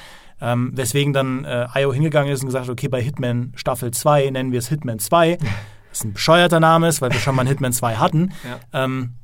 [0.40, 4.30] Ähm, weswegen dann äh, IO hingegangen ist und gesagt hat, okay, bei Hitman Staffel 2
[4.30, 5.38] nennen wir es Hitman 2.
[5.90, 8.32] Was ein bescheuerter Name ist, weil wir schon mal einen Hitman 2 hatten.
[8.44, 8.84] Ja.
[8.84, 9.14] Ähm,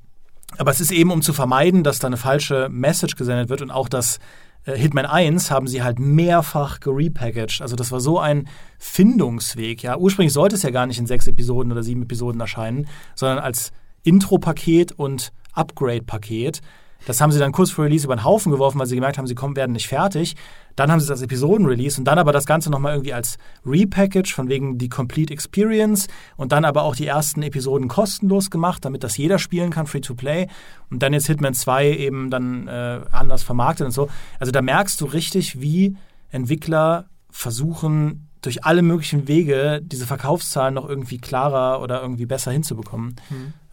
[0.58, 3.70] aber es ist eben, um zu vermeiden, dass da eine falsche Message gesendet wird und
[3.70, 4.18] auch das
[4.64, 7.60] äh, Hitman 1 haben sie halt mehrfach gerepackaged.
[7.62, 9.82] Also das war so ein Findungsweg.
[9.82, 13.38] Ja, ursprünglich sollte es ja gar nicht in sechs Episoden oder sieben Episoden erscheinen, sondern
[13.38, 16.60] als Intro-Paket und Upgrade-Paket.
[17.06, 19.26] Das haben sie dann kurz vor Release über den Haufen geworfen, weil sie gemerkt haben,
[19.26, 20.36] sie kommen, werden nicht fertig.
[20.74, 24.48] Dann haben sie das Episoden-Release und dann aber das Ganze nochmal irgendwie als Repackage von
[24.48, 29.16] wegen die Complete Experience und dann aber auch die ersten Episoden kostenlos gemacht, damit das
[29.16, 30.48] jeder spielen kann, free to play.
[30.90, 34.08] Und dann jetzt Hitman 2 eben dann äh, anders vermarktet und so.
[34.40, 35.96] Also da merkst du richtig, wie
[36.30, 43.16] Entwickler versuchen, durch alle möglichen Wege diese Verkaufszahlen noch irgendwie klarer oder irgendwie besser hinzubekommen.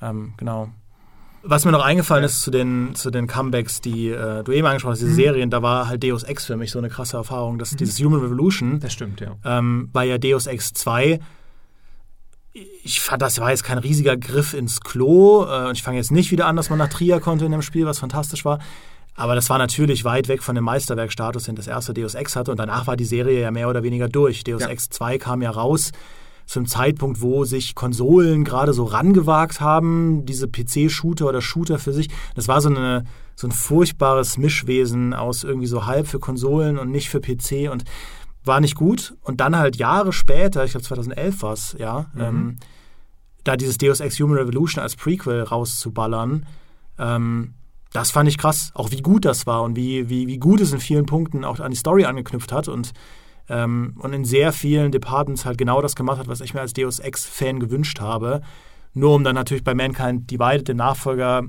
[0.01, 0.69] Ähm, genau.
[1.43, 4.93] Was mir noch eingefallen ist zu den, zu den Comebacks, die äh, du eben angesprochen
[4.93, 7.57] hast, diese Serien, da war halt Deus Ex für mich so eine krasse Erfahrung.
[7.57, 9.35] dass Dieses Human Revolution Das stimmt, ja.
[9.43, 11.19] ähm, war ja Deus Ex 2.
[12.83, 15.45] Ich fand, das war jetzt kein riesiger Griff ins Klo.
[15.45, 17.61] Äh, und ich fange jetzt nicht wieder an, dass man nach Trier konnte in dem
[17.63, 18.59] Spiel, was fantastisch war.
[19.15, 22.51] Aber das war natürlich weit weg von dem Meisterwerkstatus, den das erste Deus Ex hatte.
[22.51, 24.43] Und danach war die Serie ja mehr oder weniger durch.
[24.43, 24.69] Deus Ja.
[24.69, 25.91] Ex 2 kam ja raus
[26.45, 32.09] zum Zeitpunkt, wo sich Konsolen gerade so rangewagt haben, diese PC-Shooter oder Shooter für sich.
[32.35, 36.91] Das war so, eine, so ein furchtbares Mischwesen aus irgendwie so halb für Konsolen und
[36.91, 37.83] nicht für PC und
[38.43, 39.15] war nicht gut.
[39.21, 42.57] Und dann halt Jahre später, ich glaube 2011 war es, ja, ähm,
[43.43, 46.45] da dieses Deus Ex Human Revolution als Prequel rauszuballern,
[46.99, 47.53] ähm,
[47.93, 48.71] das fand ich krass.
[48.73, 51.59] Auch wie gut das war und wie, wie, wie gut es in vielen Punkten auch
[51.59, 52.93] an die Story angeknüpft hat und,
[53.51, 56.73] ähm, und in sehr vielen Departments halt genau das gemacht hat, was ich mir als
[56.73, 58.41] Deus Ex-Fan gewünscht habe.
[58.93, 61.43] Nur um dann natürlich bei Mankind Divided, dem Nachfolger,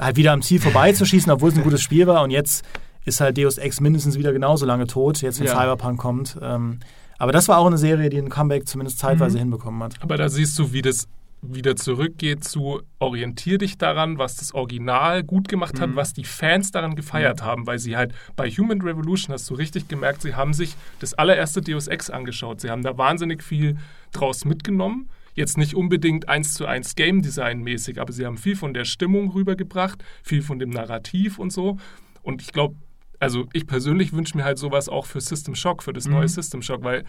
[0.00, 2.22] halt wieder am Ziel vorbeizuschießen, obwohl es ein gutes Spiel war.
[2.22, 2.64] Und jetzt
[3.04, 5.54] ist halt Deus Ex mindestens wieder genauso lange tot, jetzt wenn Ja.
[5.54, 6.38] Cyberpunk kommt.
[6.42, 6.80] Ähm,
[7.18, 9.94] aber das war auch eine Serie, die ein Comeback zumindest zeitweise hinbekommen hat.
[10.00, 11.08] Aber da siehst du, wie das
[11.40, 16.72] wieder zurückgeht zu orientier dich daran, was das Original gut gemacht hat, was die Fans
[16.72, 20.52] daran gefeiert haben, weil sie halt bei Human Revolution hast du richtig gemerkt, sie haben
[20.52, 22.60] sich das allererste Deus Ex angeschaut.
[22.60, 23.78] Sie haben da wahnsinnig viel
[24.12, 25.08] draus mitgenommen.
[25.34, 28.84] Jetzt nicht unbedingt eins zu eins Game Design mäßig, aber sie haben viel von der
[28.84, 31.78] Stimmung rübergebracht, viel von dem Narrativ und so.
[32.22, 32.74] Und ich glaube,
[33.20, 36.62] also ich persönlich wünsche mir halt sowas auch für System Shock, für das neue System
[36.62, 37.04] Shock, weil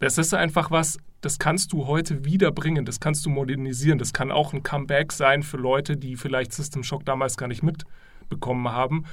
[0.00, 3.98] das ist einfach was, das kannst du heute wiederbringen, das kannst du modernisieren.
[3.98, 7.62] Das kann auch ein Comeback sein für Leute, die vielleicht System Shock damals gar nicht
[7.62, 9.04] mitbekommen haben.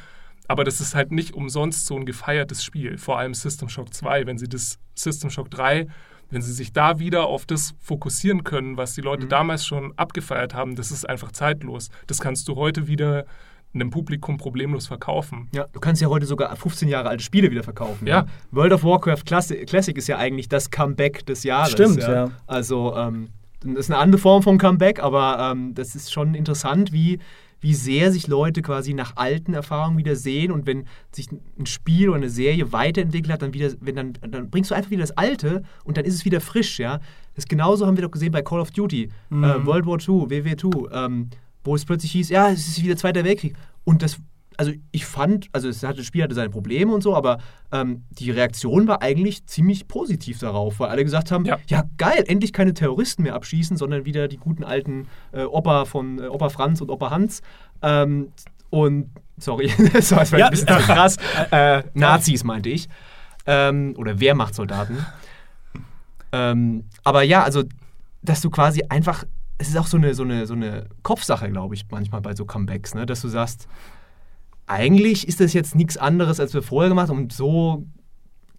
[0.47, 2.97] Aber das ist halt nicht umsonst so ein gefeiertes Spiel.
[2.97, 4.25] Vor allem System Shock 2.
[4.25, 5.87] Wenn sie das System Shock 3,
[6.29, 10.53] wenn sie sich da wieder auf das fokussieren können, was die Leute damals schon abgefeiert
[10.53, 11.89] haben, das ist einfach zeitlos.
[12.07, 13.25] Das kannst du heute wieder
[13.73, 15.47] einem Publikum problemlos verkaufen.
[15.53, 18.07] Ja, du kannst ja heute sogar 15 Jahre alte Spiele wieder verkaufen.
[18.07, 18.25] Ja.
[18.51, 21.71] World of Warcraft Classic, Classic ist ja eigentlich das Comeback des Jahres.
[21.71, 22.31] Stimmt, ja.
[22.47, 23.29] Also, ähm,
[23.61, 27.19] das ist eine andere Form von Comeback, aber ähm, das ist schon interessant, wie,
[27.61, 32.09] wie sehr sich Leute quasi nach alten Erfahrungen wieder sehen und wenn sich ein Spiel
[32.09, 35.15] oder eine Serie weiterentwickelt hat, dann wieder, wenn dann, dann bringst du einfach wieder das
[35.15, 36.99] Alte und dann ist es wieder frisch, ja.
[37.35, 40.91] Das genauso haben wir doch gesehen bei Call of Duty, äh, World War II, WW2,
[40.91, 41.29] ähm,
[41.63, 43.55] wo es plötzlich hieß, ja, es ist wieder Zweiter Weltkrieg.
[43.83, 44.17] Und das,
[44.57, 47.39] also ich fand, also es hatte, das Spiel hatte seine Probleme und so, aber
[47.71, 51.83] ähm, die Reaktion war eigentlich ziemlich positiv darauf, weil alle gesagt haben, ja, Ja.
[51.97, 56.27] geil, endlich keine Terroristen mehr abschießen, sondern wieder die guten alten äh, Opa von äh,
[56.27, 57.41] Opa Franz und Opa Hans.
[57.81, 58.31] Ähm,
[58.69, 60.45] und sorry, das war jetzt Ja.
[60.45, 61.17] ein bisschen zu krass.
[61.51, 62.87] Äh, Nazis meinte ich.
[63.47, 65.03] Ähm, oder Wehrmachtssoldaten.
[66.31, 67.63] Ähm, aber ja, also,
[68.21, 69.25] dass du quasi einfach,
[69.61, 72.45] es ist auch so eine, so eine, so eine Kopfsache, glaube ich, manchmal bei so
[72.45, 73.05] Comebacks, ne?
[73.05, 73.67] dass du sagst,
[74.67, 77.85] eigentlich ist das jetzt nichts anderes, als wir vorher gemacht haben und so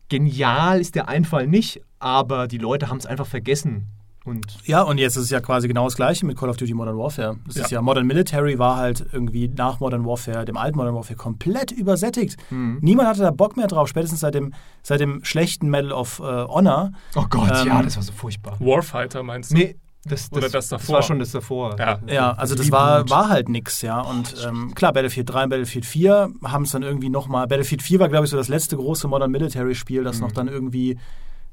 [0.09, 3.89] genial ist der Einfall nicht, aber die Leute haben es einfach vergessen.
[4.25, 6.75] Und Ja, und jetzt ist es ja quasi genau das gleiche mit Call of Duty
[6.75, 7.39] Modern Warfare.
[7.49, 7.79] Es ist Ja.
[7.79, 12.37] ja Modern Military war halt irgendwie nach Modern Warfare, dem alten Modern Warfare, komplett übersättigt.
[12.51, 12.79] Mhm.
[12.83, 16.23] Niemand hatte da Bock mehr drauf, spätestens seit dem, seit dem schlechten Medal of äh,
[16.23, 16.93] Honor.
[17.17, 18.61] oh Gott, Ähm, ja, das war so furchtbar.
[18.61, 19.57] Warfighter meinst du?
[19.57, 20.97] Nee, das, das, Oder das Das davor.
[20.97, 21.79] war schon das davor.
[21.79, 21.99] Ja.
[22.09, 24.01] Ja, also das Wie war, war halt nix, ja.
[24.01, 27.47] Und ähm, klar, Battlefield 3 und Battlefield 4 haben es dann irgendwie nochmal.
[27.47, 30.49] Battlefield 4 war, glaube ich, so das letzte große Modern Military Spiel, das noch dann
[30.49, 30.99] irgendwie.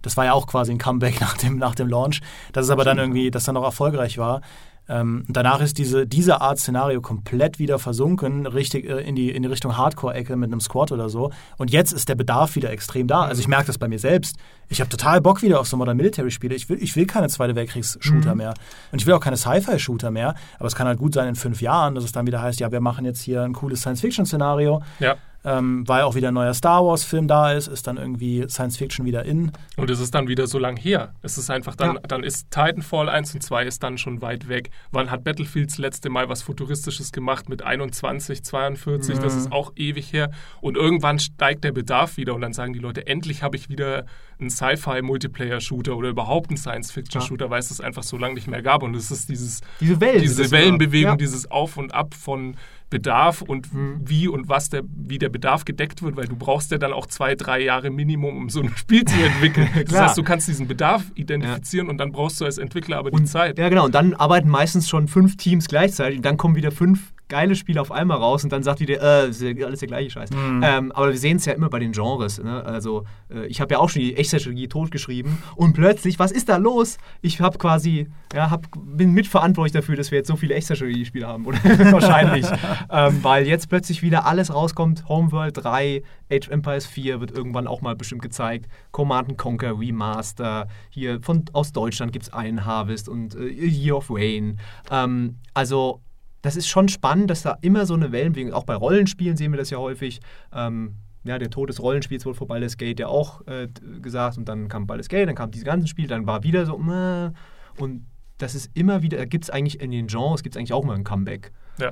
[0.01, 2.21] Das war ja auch quasi ein Comeback nach dem, nach dem Launch.
[2.53, 4.41] Das ist aber dann irgendwie, das dann noch erfolgreich war.
[4.89, 9.43] Ähm, danach ist diese, diese Art Szenario komplett wieder versunken, richtig äh, in, die, in
[9.43, 11.31] die Richtung Hardcore-Ecke mit einem Squad oder so.
[11.57, 13.21] Und jetzt ist der Bedarf wieder extrem da.
[13.21, 14.37] Also ich merke das bei mir selbst.
[14.67, 16.55] Ich habe total Bock wieder auf so Modern Military-Spiele.
[16.55, 18.53] Ich will, ich will keine Zweite Weltkriegs-Shooter mehr.
[18.91, 20.35] Und ich will auch keine Sci-Fi-Shooter mehr.
[20.57, 22.71] Aber es kann halt gut sein in fünf Jahren, dass es dann wieder heißt, ja,
[22.71, 24.81] wir machen jetzt hier ein cooles Science-Fiction-Szenario.
[24.99, 25.15] Ja.
[25.45, 29.23] Ähm, weil auch wieder ein neuer Star Wars-Film da ist, ist dann irgendwie Science-Fiction wieder
[29.23, 29.53] in.
[29.77, 31.13] Und es ist dann wieder so lang her.
[31.21, 32.01] Es ist einfach dann, Ja.
[32.07, 34.69] dann ist Titanfall 1 und 2 ist dann schon weit weg.
[34.91, 39.19] Wann hat Battlefield das letzte Mal was Futuristisches gemacht mit 21, 42?
[39.19, 40.31] Das ist auch ewig her.
[40.61, 44.05] Und irgendwann steigt der Bedarf wieder und dann sagen die Leute, endlich habe ich wieder
[44.39, 48.83] einen Sci-Fi-Multiplayer-Shooter oder überhaupt einen Science-Fiction-Shooter, weil es das einfach so lange nicht mehr gab.
[48.83, 50.21] Und es ist dieses, Diese Wellen.
[50.21, 51.17] diese Wellenbewegung, ja.
[51.17, 52.55] dieses Auf und Ab von
[52.89, 56.77] Bedarf und wie und was der, wie der Bedarf gedeckt wird, weil du brauchst ja
[56.77, 59.69] dann auch zwei, drei Jahre Minimum, um so ein Spiel zu entwickeln.
[59.85, 63.17] das heißt, du kannst diesen Bedarf identifizieren und dann brauchst du als Entwickler aber die
[63.17, 63.57] Und, Zeit.
[63.59, 63.85] Ja, genau.
[63.85, 67.79] Und dann arbeiten meistens schon fünf Teams gleichzeitig und dann kommen wieder fünf geile Spiele
[67.79, 70.31] auf einmal raus und dann sagt wieder, äh, das ist ja alles der gleiche Scheiß.
[70.33, 72.41] Ähm, aber wir sehen es ja immer bei den Genres.
[72.43, 72.63] Ne?
[72.65, 76.57] Also, äh, ich habe ja auch schon die Echtzeitstrategie totgeschrieben und plötzlich, was ist da
[76.57, 76.97] los?
[77.21, 81.45] Ich habe quasi, ja, hab, bin mitverantwortlich dafür, dass wir jetzt so viele Echtzeitstrategie-Spiele haben.
[81.45, 81.57] Oder
[81.91, 82.45] wahrscheinlich.
[82.91, 85.07] ähm, weil jetzt plötzlich wieder alles rauskommt.
[85.07, 88.67] Homeworld 3, Age of Empires 4 wird irgendwann auch mal bestimmt gezeigt.
[88.91, 90.67] Command Conquer Remaster.
[90.89, 94.59] Hier von, aus Deutschland gibt es einen Harvest und äh, Year of Rain.
[94.91, 96.01] Ähm, also,
[96.41, 99.57] das ist schon spannend, dass da immer so eine Wellenbewegung, auch bei Rollenspielen sehen wir
[99.57, 100.19] das ja häufig.
[100.53, 103.67] Ähm, ja, der Tod des Rollenspiels wurde vor Baldur's Gate ja auch äh,
[104.01, 106.75] gesagt und dann kam Baldur's Gate, dann kam dieses ganze Spiel, dann war wieder so,
[106.75, 108.05] und
[108.37, 110.85] das ist immer wieder, da gibt es eigentlich in den Genres, gibt es eigentlich auch
[110.85, 111.51] mal ein Comeback.
[111.77, 111.91] Ja.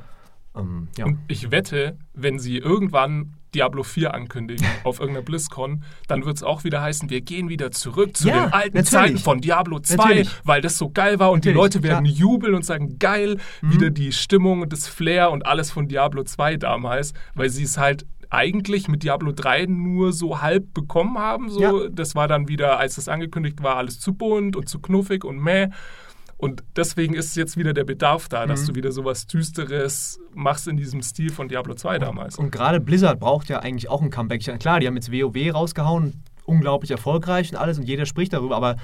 [0.60, 1.06] Ähm, ja.
[1.06, 6.44] Und ich wette, wenn sie irgendwann Diablo 4 ankündigen auf irgendeiner BlizzCon, dann wird es
[6.44, 8.90] auch wieder heißen, wir gehen wieder zurück zu Ja, den alten natürlich.
[8.92, 10.30] Zeiten von Diablo 2, Natürlich.
[10.44, 12.18] weil das so geil war und die Natürlich, Leute werden klar.
[12.18, 13.72] jubeln und sagen, geil, Mhm.
[13.72, 17.78] wieder die Stimmung und das Flair und alles von Diablo 2 damals, weil sie es
[17.78, 21.50] halt eigentlich mit Diablo 3 nur so halb bekommen haben.
[21.50, 21.62] So.
[21.62, 21.90] Ja.
[21.90, 25.40] Das war dann wieder, als das angekündigt war, alles zu bunt und zu knuffig und
[25.42, 25.70] meh.
[26.38, 28.50] Und deswegen ist jetzt wieder der Bedarf da, Mhm.
[28.50, 32.38] dass du wieder sowas Düsteres machst in diesem Stil von Diablo 2 damals.
[32.38, 34.42] Und gerade Blizzard braucht ja eigentlich auch ein Comeback.
[34.60, 38.78] Klar, die haben jetzt WoW rausgehauen, unglaublich erfolgreich und alles und jeder spricht darüber, aber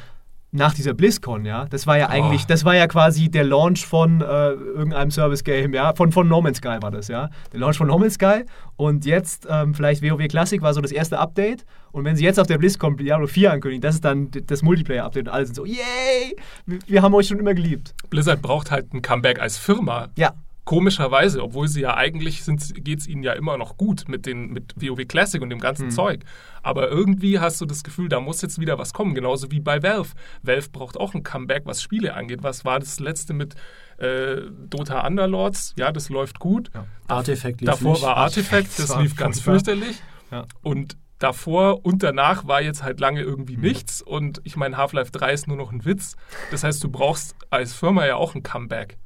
[0.55, 2.45] nach dieser BlizzCon, ja, das war ja eigentlich, Oh.
[2.47, 6.59] das war ja quasi der Launch von äh, irgendeinem Service-Game, ja, von, von No Man's
[6.59, 8.43] Sky war das, ja, der Launch von No Man's Sky
[8.75, 12.39] und jetzt ähm, vielleicht WoW Classic war so das erste Update und wenn sie jetzt
[12.39, 15.65] auf der BlizzCon Diablo 4 ankündigen, das ist dann das Multiplayer-Update und alle sind so,
[15.65, 16.35] yay,
[16.67, 17.95] wir, wir haben euch schon immer geliebt.
[18.11, 20.09] Blizzard braucht halt ein Comeback als Firma.
[20.17, 20.33] Ja,
[20.65, 22.41] Komischerweise, obwohl sie ja eigentlich
[22.75, 25.91] geht es ihnen ja immer noch gut mit, den, mit WoW Classic und dem ganzen
[25.91, 26.23] Zeug.
[26.61, 29.83] Aber irgendwie hast du das Gefühl, da muss jetzt wieder was kommen, genauso wie bei
[29.83, 30.11] Valve.
[30.41, 32.43] Valve braucht auch ein Comeback, was Spiele angeht.
[32.43, 33.55] Was war das letzte mit
[33.97, 34.37] äh,
[34.69, 35.73] Dota Underlords?
[35.77, 36.71] Ja, das läuft gut.
[36.73, 36.85] Ja.
[37.07, 38.01] Artifact lief Davor nicht.
[38.03, 40.01] war Artifact, Das lief ganz fürchterlich.
[40.31, 40.45] Ja.
[40.61, 44.01] Und davor und danach war jetzt halt lange irgendwie nichts.
[44.01, 46.15] Und ich meine, Half-Life 3 ist nur noch ein Witz.
[46.51, 48.97] Das heißt, du brauchst als Firma ja auch ein Comeback.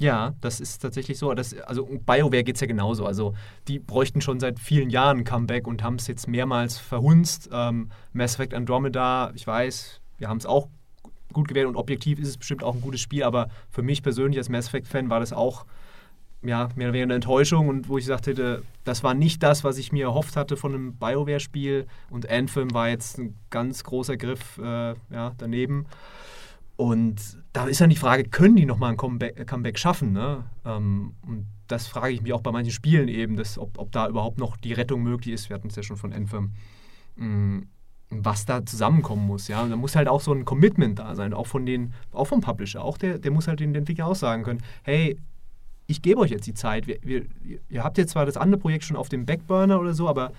[0.00, 1.34] Ja, das ist tatsächlich so.
[1.34, 3.04] Das, also BioWare geht es ja genauso.
[3.04, 3.34] Also
[3.68, 7.50] die bräuchten schon seit vielen Jahren ein Comeback und haben es jetzt mehrmals verhunzt.
[7.52, 10.68] Ähm, Mass Effect Andromeda, ich weiß, wir haben es auch
[11.34, 14.38] gut gewählt und objektiv ist es bestimmt auch ein gutes Spiel, aber für mich persönlich
[14.38, 15.66] als Mass Effect-Fan war das auch
[16.42, 19.64] ja, mehr oder weniger eine Enttäuschung und wo ich gesagt hätte, das war nicht das,
[19.64, 24.16] was ich mir erhofft hatte von einem BioWare-Spiel und Anthem war jetzt ein ganz großer
[24.16, 25.84] Griff äh, ja, daneben.
[26.76, 30.12] Und da ist dann die Frage, können die nochmal ein Comeback, Comeback schaffen?
[30.12, 30.44] Ne?
[30.64, 34.08] Ähm, und das frage ich mich auch bei manchen Spielen eben, dass, ob, ob da
[34.08, 35.48] überhaupt noch die Rettung möglich ist.
[35.48, 36.52] Wir hatten es ja schon von Anthem.
[37.16, 37.60] Mm,
[38.10, 39.62] was da zusammenkommen muss, ja.
[39.62, 42.40] Und da muss halt auch so ein Commitment da sein, auch von den, auch vom
[42.40, 42.82] Publisher.
[42.82, 45.16] Auch der, der muss halt den Entwickler auch sagen können, hey,
[45.86, 46.86] ich gebe euch jetzt die Zeit.
[46.86, 47.26] Wir, wir,
[47.68, 50.32] ihr habt jetzt zwar das andere Projekt schon auf dem Backburner oder so, aber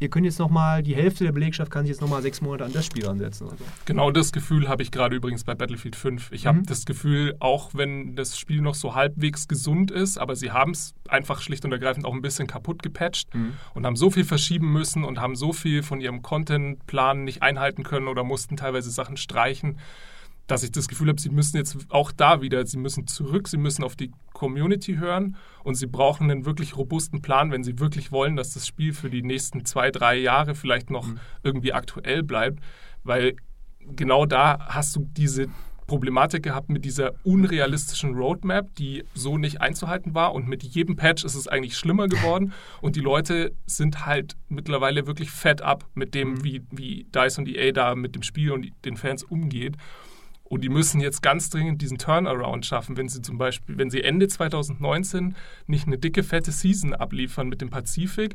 [0.00, 2.72] ihr könnt jetzt nochmal, die Hälfte der Belegschaft kann sich jetzt nochmal sechs Monate an
[2.72, 3.48] das Spiel ansetzen.
[3.48, 3.64] Also.
[3.84, 6.32] Genau das Gefühl habe ich gerade übrigens bei Battlefield 5.
[6.32, 6.48] Ich mhm.
[6.48, 10.72] habe das Gefühl, auch wenn das Spiel noch so halbwegs gesund ist, aber sie haben
[10.72, 13.52] es einfach schlicht und ergreifend auch ein bisschen kaputt gepatcht mhm.
[13.74, 17.82] und haben so viel verschieben müssen und haben so viel von ihrem Contentplan nicht einhalten
[17.82, 19.78] können oder mussten teilweise Sachen streichen
[20.50, 23.56] dass ich das Gefühl habe, sie müssen jetzt auch da wieder, sie müssen zurück, sie
[23.56, 28.10] müssen auf die Community hören und sie brauchen einen wirklich robusten Plan, wenn sie wirklich
[28.10, 31.20] wollen, dass das Spiel für die nächsten zwei, drei Jahre vielleicht noch mhm.
[31.42, 32.60] irgendwie aktuell bleibt,
[33.04, 33.36] weil
[33.86, 35.48] genau da hast du diese
[35.86, 40.34] Problematik gehabt mit dieser unrealistischen Roadmap, die so nicht einzuhalten war.
[40.34, 42.52] Und mit jedem Patch ist es eigentlich schlimmer geworden.
[42.80, 46.44] Und die Leute sind halt mittlerweile wirklich fed up mit dem, mhm.
[46.44, 49.76] wie, wie DICE und EA da mit dem Spiel und den Fans umgeht.
[50.50, 54.02] Und die müssen jetzt ganz dringend diesen Turnaround schaffen, wenn sie zum Beispiel, wenn sie
[54.02, 55.36] Ende 2019
[55.68, 58.34] nicht eine dicke, fette Season abliefern mit dem Pazifik,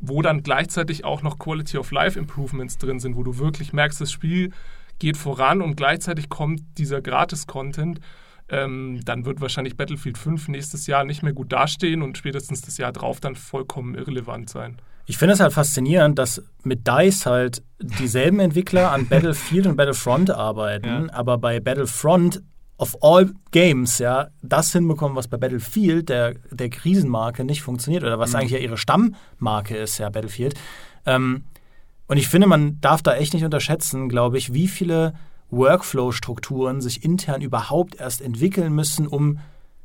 [0.00, 4.00] wo dann gleichzeitig auch noch Quality of Life Improvements drin sind, wo du wirklich merkst,
[4.00, 4.52] das Spiel
[4.98, 8.00] geht voran und gleichzeitig kommt dieser Gratis-Content,
[8.48, 12.78] ähm, dann wird wahrscheinlich Battlefield 5 nächstes Jahr nicht mehr gut dastehen und spätestens das
[12.78, 14.78] Jahr drauf dann vollkommen irrelevant sein.
[15.12, 17.62] Ich finde es halt faszinierend, dass mit DICE halt
[17.98, 21.12] dieselben Entwickler an Battlefield und Battlefront arbeiten, ja.
[21.12, 22.40] aber bei Battlefront
[22.78, 28.18] of all Games ja das hinbekommen, was bei Battlefield der, der Krisenmarke nicht funktioniert oder
[28.18, 28.36] was mhm.
[28.36, 30.54] eigentlich ja ihre Stammmarke ist, ja, Battlefield.
[31.04, 31.44] Ähm,
[32.06, 35.12] und ich finde, man darf da echt nicht unterschätzen, glaube ich, wie viele
[35.50, 39.40] Workflow-Strukturen sich intern überhaupt erst entwickeln müssen, um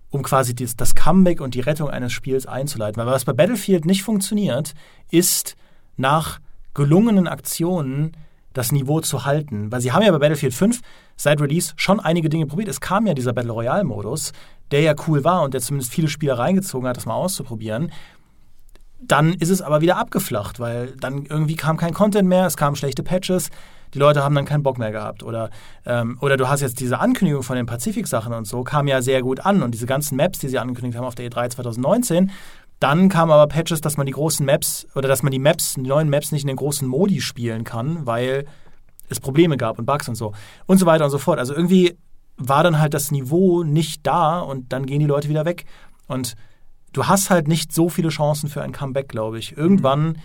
[0.10, 3.04] um quasi das, Comeback und die Rettung eines Spiels einzuleiten.
[3.04, 4.74] Weil was bei Battlefield nicht funktioniert,
[5.12, 5.56] ist
[5.98, 6.39] nach
[6.74, 8.15] gelungenen Aktionen
[8.54, 9.72] das Niveau zu halten.
[9.72, 10.82] Weil sie haben ja bei Battlefield 5
[11.15, 12.70] seit Release schon einige Dinge probiert.
[12.70, 14.32] Es kam ja dieser Battle Royale-Modus,
[14.72, 17.91] der ja cool war und der zumindest viele Spieler reingezogen hat, das mal auszuprobieren.
[19.00, 22.76] Dann ist es aber wieder abgeflacht, weil dann irgendwie kam kein Content mehr, es kamen
[22.76, 23.50] schlechte Patches
[23.98, 25.24] die Leute haben dann keinen Bock mehr gehabt.
[25.24, 25.50] Oder,
[25.84, 29.24] ähm, oder du hast jetzt diese Ankündigung von den Pazifik-Sachen und so, kam ja sehr
[29.24, 29.64] gut an.
[29.64, 32.30] Und diese ganzen Maps, die sie angekündigt haben auf der E3 2019,
[32.80, 35.82] dann kamen aber Patches, dass man die großen Maps oder dass man die Maps, die
[35.82, 38.46] neuen Maps nicht in den großen Modi spielen kann, weil
[39.10, 40.34] es Probleme gab und Bugs und so.
[40.68, 41.40] Und so weiter und so fort.
[41.40, 41.98] Also irgendwie
[42.38, 45.66] war dann halt das Niveau nicht da und dann gehen die Leute wieder weg.
[46.06, 46.36] Und
[46.94, 49.58] du hast halt nicht so viele Chancen für ein Comeback, glaube ich.
[49.58, 50.16] Irgendwann mhm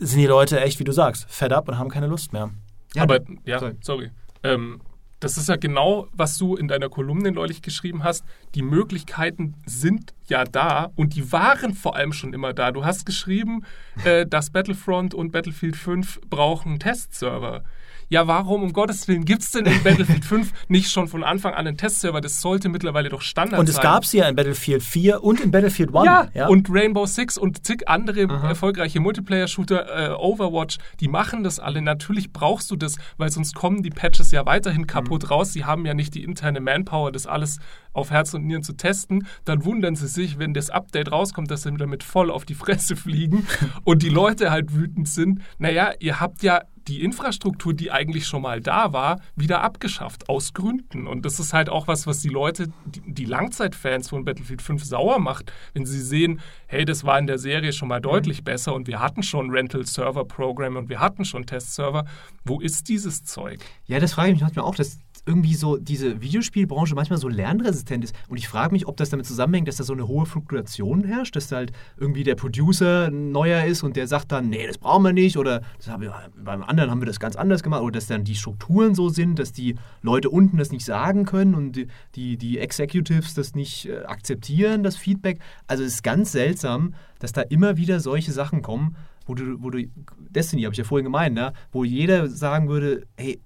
[0.00, 2.50] sind die Leute echt, wie du sagst, fed up und haben keine Lust mehr.
[2.94, 3.76] Ja, aber, ja, sorry.
[3.82, 4.10] sorry.
[4.42, 4.80] Ähm,
[5.20, 8.24] das ist ja genau, was du in deiner Kolumne neulich geschrieben hast.
[8.54, 12.72] Die Möglichkeiten sind ja da und die waren vor allem schon immer da.
[12.72, 13.64] Du hast geschrieben,
[14.04, 17.64] äh, dass Battlefront und Battlefield 5 brauchen Testserver
[18.10, 21.54] ja, warum um Gottes Willen gibt es denn in Battlefield 5 nicht schon von Anfang
[21.54, 22.20] an einen Testserver?
[22.20, 23.60] Das sollte mittlerweile doch Standard sein.
[23.60, 26.04] Und es gab sie ja in Battlefield 4 und in Battlefield 1.
[26.04, 28.48] Ja, ja, und Rainbow Six und zig andere Aha.
[28.48, 31.82] erfolgreiche Multiplayer-Shooter, äh, Overwatch, die machen das alle.
[31.82, 35.28] Natürlich brauchst du das, weil sonst kommen die Patches ja weiterhin kaputt mhm.
[35.28, 35.52] raus.
[35.52, 37.60] Sie haben ja nicht die interne Manpower, das alles
[37.92, 39.26] auf Herz und Nieren zu testen.
[39.44, 42.96] Dann wundern sie sich, wenn das Update rauskommt, dass sie damit voll auf die Fresse
[42.96, 43.46] fliegen
[43.84, 45.42] und die Leute halt wütend sind.
[45.58, 50.52] Naja, ihr habt ja die Infrastruktur, die eigentlich schon mal da war, wieder abgeschafft, aus
[50.52, 51.06] Gründen.
[51.06, 55.20] Und das ist halt auch was, was die Leute, die, Langzeitfans von Battlefield 5 sauer
[55.20, 58.44] macht, wenn sie sehen, hey, das war in der Serie schon mal deutlich mhm.
[58.44, 62.06] besser und wir hatten schon Rental-Server-Programme und wir hatten schon Testserver.
[62.44, 63.60] Wo ist dieses Zeug?
[63.86, 64.74] Ja, das frage ich mich manchmal auch.
[64.74, 68.14] Das, irgendwie so diese Videospielbranche manchmal so lernresistent ist.
[68.28, 71.36] Und ich frage mich, ob das damit zusammenhängt, dass da so eine hohe Fluktuation herrscht,
[71.36, 75.04] dass da halt irgendwie der Producer neuer ist und der sagt dann, nee, das brauchen
[75.04, 75.62] wir nicht oder
[75.98, 79.08] wir, beim anderen haben wir das ganz anders gemacht oder dass dann die Strukturen so
[79.08, 83.54] sind, dass die Leute unten das nicht sagen können und die, die, die Executives das
[83.54, 85.40] nicht äh, akzeptieren, das Feedback.
[85.66, 89.70] Also es ist ganz seltsam, dass da immer wieder solche Sachen kommen, wo du, wo
[89.70, 89.84] du
[90.18, 91.52] Destiny habe ich ja vorhin gemeint, ne?
[91.72, 93.40] wo jeder sagen würde, hey,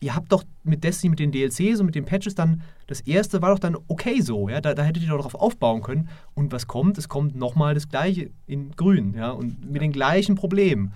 [0.00, 3.40] ihr habt doch mit Destiny, mit den DLCs und mit den Patches dann, das erste
[3.40, 6.08] war doch dann okay so, ja, da, da hättet ihr doch darauf aufbauen können.
[6.34, 6.98] Und was kommt?
[6.98, 10.92] Es kommt nochmal das gleiche in grün, ja, und mit den gleichen Problemen.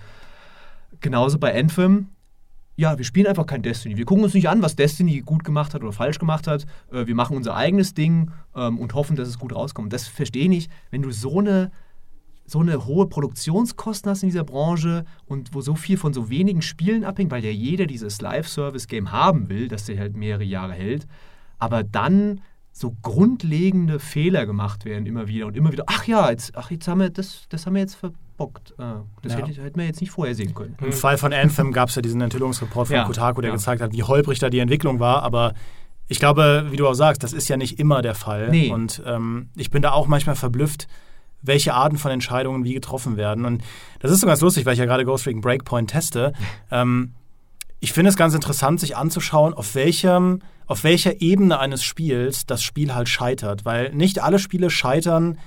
[0.99, 2.09] Genauso bei Anthem,
[2.75, 3.97] ja, wir spielen einfach kein Destiny.
[3.97, 6.65] Wir gucken uns nicht an, was Destiny gut gemacht hat oder falsch gemacht hat.
[6.91, 9.91] Äh, wir machen unser eigenes Ding ähm, und hoffen, dass es gut rauskommt.
[9.91, 11.71] Das verstehe ich nicht, wenn du so eine
[12.47, 16.61] so eine hohe Produktionskosten hast in dieser Branche und wo so viel von so wenigen
[16.61, 21.07] Spielen abhängt, weil ja jeder dieses Live-Service-Game haben will, das der halt mehrere Jahre hält,
[21.59, 22.41] aber dann
[22.71, 26.87] so grundlegende Fehler gemacht werden immer wieder und immer wieder, ach ja, jetzt, ach, jetzt
[26.87, 28.75] haben wir das, das haben wir jetzt verbockt.
[28.77, 29.39] Ah, das ja.
[29.39, 30.77] hätte, hätten wir jetzt nicht vorhersehen können.
[30.81, 33.55] Im Fall von Anthem gab es ja diesen Enthüllungsreport von ja, Kotaku, der ja.
[33.55, 35.53] gezeigt hat, wie holprig da die Entwicklung war, aber
[36.07, 38.49] ich glaube, wie du auch sagst, das ist ja nicht immer der Fall.
[38.49, 38.71] Nee.
[38.71, 40.87] Und ähm, ich bin da auch manchmal verblüfft,
[41.41, 43.45] welche Arten von Entscheidungen wie getroffen werden.
[43.45, 43.63] Und
[43.99, 46.33] das ist so ganz lustig, weil ich ja gerade Ghost Recon Breakpoint teste.
[46.69, 47.13] Ähm,
[47.79, 52.61] ich finde es ganz interessant, sich anzuschauen, auf welchem, auf welcher Ebene eines Spiels das
[52.63, 53.63] Spiel halt scheitert.
[53.63, 55.37] Weil nicht alle Spiele scheitern,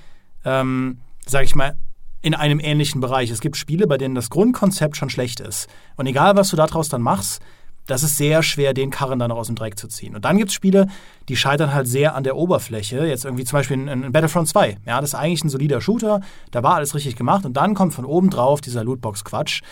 [0.44, 1.76] ähm, sage ich mal,
[2.22, 3.30] in einem ähnlichen Bereich.
[3.30, 5.68] Es gibt Spiele, bei denen das Grundkonzept schon schlecht ist.
[5.96, 7.42] Und egal, was du daraus dann machst,
[7.90, 10.14] das ist sehr schwer, den Karren dann noch aus dem Dreck zu ziehen.
[10.14, 10.86] Und dann gibt es Spiele,
[11.28, 13.04] die scheitern halt sehr an der Oberfläche.
[13.04, 14.78] Jetzt irgendwie zum Beispiel in, in, Battlefront 2.
[14.86, 16.20] Ja, das ist eigentlich ein solider Shooter,
[16.52, 19.62] da war alles richtig gemacht und dann kommt von oben drauf dieser Lootbox-Quatsch,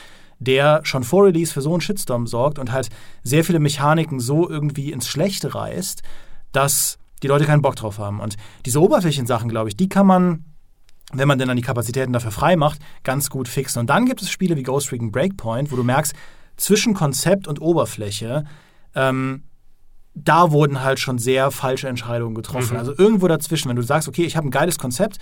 [0.41, 2.89] der schon vor Release für so einen Shitstorm sorgt und halt
[3.23, 6.03] sehr viele Mechaniken so irgendwie ins Schlechte reißt,
[6.53, 8.21] dass die Leute keinen Bock drauf haben.
[8.21, 10.45] Und diese Oberflächensachen, glaube ich, die kann man
[11.11, 13.81] wenn man denn dann die Kapazitäten dafür frei macht, ganz gut fixen.
[13.81, 16.15] Und dann gibt es Spiele wie Ghost Recon Breakpoint, wo du merkst,
[16.59, 18.45] zwischen Konzept und Oberfläche,
[18.95, 19.45] ähm,
[20.15, 22.75] da wurden halt schon sehr falsche Entscheidungen getroffen.
[22.75, 22.79] Mhm.
[22.79, 25.19] Also irgendwo dazwischen, wenn du sagst, okay, ich habe ein geiles Konzept,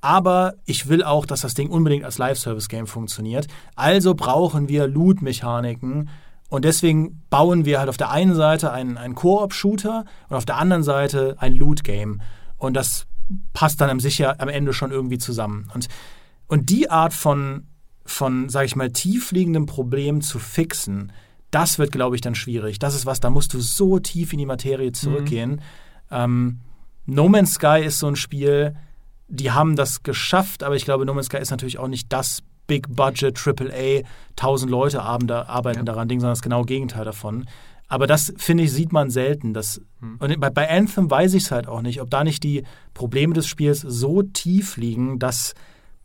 [0.00, 3.48] aber ich will auch, dass das Ding unbedingt als Live-Service-Game funktioniert.
[3.74, 6.08] Also brauchen wir Loot-Mechaniken.
[6.48, 10.56] Und deswegen bauen wir halt auf der einen Seite einen, einen Koop-Shooter und auf der
[10.56, 12.22] anderen Seite ein Loot-Game.
[12.56, 13.06] Und das
[13.52, 15.68] passt dann am, sicher, am Ende schon irgendwie zusammen.
[15.74, 15.88] Und,
[16.46, 17.66] und die Art von
[18.08, 21.12] von, sage ich mal, tiefliegendem Problem zu fixen,
[21.50, 22.78] das wird, glaube ich, dann schwierig.
[22.78, 25.52] Das ist was, da musst du so tief in die Materie zurückgehen.
[25.52, 25.60] Mhm.
[26.10, 26.60] Ähm,
[27.06, 28.74] no Man's Sky ist so ein Spiel,
[29.28, 32.42] die haben das geschafft, aber ich glaube, No Man's Sky ist natürlich auch nicht das
[32.66, 35.84] Big Budget AAA, 1000 Leute arbeiten ja.
[35.84, 37.46] daran, Ding, sondern das genaue Gegenteil davon.
[37.88, 39.54] Aber das, finde ich, sieht man selten.
[39.54, 40.16] Das, hm.
[40.18, 43.32] Und bei, bei Anthem weiß ich es halt auch nicht, ob da nicht die Probleme
[43.32, 45.54] des Spiels so tief liegen, dass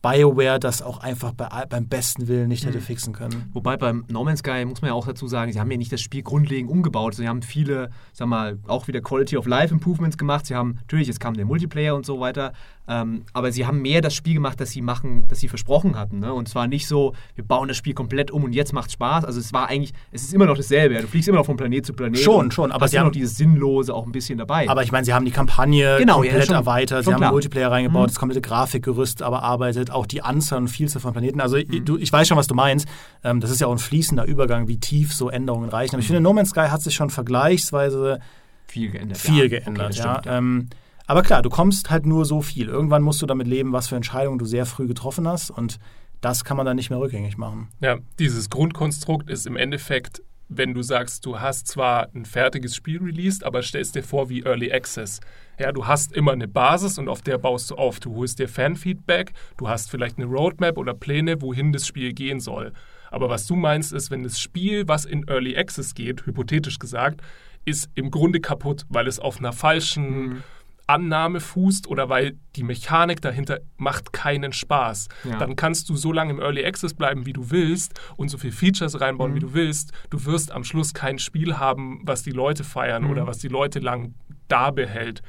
[0.03, 2.83] BioWare das auch einfach bei, beim besten Willen nicht hätte mhm.
[2.83, 3.49] fixen können.
[3.53, 5.93] Wobei beim No Man's Sky muss man ja auch dazu sagen, sie haben ja nicht
[5.93, 7.15] das Spiel grundlegend umgebaut.
[7.15, 10.45] Sie haben viele, sag mal, auch wieder Quality of Life Improvements gemacht.
[10.45, 12.51] Sie haben, natürlich, es kam der Multiplayer und so weiter,
[12.85, 16.19] ähm, aber sie haben mehr das Spiel gemacht, das sie machen, das sie versprochen hatten.
[16.19, 16.33] Ne?
[16.33, 19.23] Und zwar nicht so, wir bauen das Spiel komplett um und jetzt macht Spaß.
[19.23, 20.95] Also es war eigentlich, es ist immer noch dasselbe.
[20.95, 22.19] Du fliegst immer noch von Planet zu Planet.
[22.19, 22.73] Schon, schon.
[22.73, 24.67] Aber sie haben noch dieses Sinnlose auch ein bisschen dabei.
[24.67, 27.05] Aber ich meine, sie haben die Kampagne genau, komplett ja, schon, erweitert.
[27.05, 28.07] Schon sie haben Multiplayer reingebaut, mhm.
[28.07, 31.41] das komplette Grafikgerüst aber arbeitet, auch die Anzahl und Vielzahl von Planeten.
[31.41, 31.85] Also mhm.
[31.85, 32.87] du, ich weiß schon, was du meinst.
[33.23, 35.95] Ähm, das ist ja auch ein fließender Übergang, wie tief so Änderungen reichen.
[35.95, 38.19] Aber ich finde, No Man's Sky hat sich schon vergleichsweise
[38.67, 39.17] viel geändert.
[39.17, 39.59] Viel ja.
[39.59, 40.11] geändert, okay, ja.
[40.13, 40.37] Stimmt, ja.
[40.37, 40.69] Ähm,
[41.05, 42.67] aber klar, du kommst halt nur so viel.
[42.67, 45.79] Irgendwann musst du damit leben, was für Entscheidungen du sehr früh getroffen hast und
[46.21, 47.67] das kann man dann nicht mehr rückgängig machen.
[47.81, 53.01] Ja, dieses Grundkonstrukt ist im Endeffekt, wenn du sagst, du hast zwar ein fertiges Spiel
[53.01, 55.19] released, aber stellst dir vor wie Early Access.
[55.59, 57.99] Ja, du hast immer eine Basis und auf der baust du auf.
[57.99, 62.39] Du holst dir Fanfeedback, du hast vielleicht eine Roadmap oder Pläne, wohin das Spiel gehen
[62.39, 62.73] soll.
[63.11, 67.21] Aber was du meinst, ist, wenn das Spiel, was in Early Access geht, hypothetisch gesagt,
[67.65, 70.43] ist im Grunde kaputt, weil es auf einer falschen mhm
[70.87, 75.07] Annahme fußt oder weil die Mechanik dahinter macht keinen Spaß.
[75.23, 75.37] Ja.
[75.37, 78.53] Dann kannst du so lange im Early Access bleiben, wie du willst und so viele
[78.53, 79.35] Features reinbauen, mhm.
[79.35, 79.91] wie du willst.
[80.09, 83.11] Du wirst am Schluss kein Spiel haben, was die Leute feiern mhm.
[83.11, 84.13] oder was die Leute lang
[84.47, 85.21] da behält.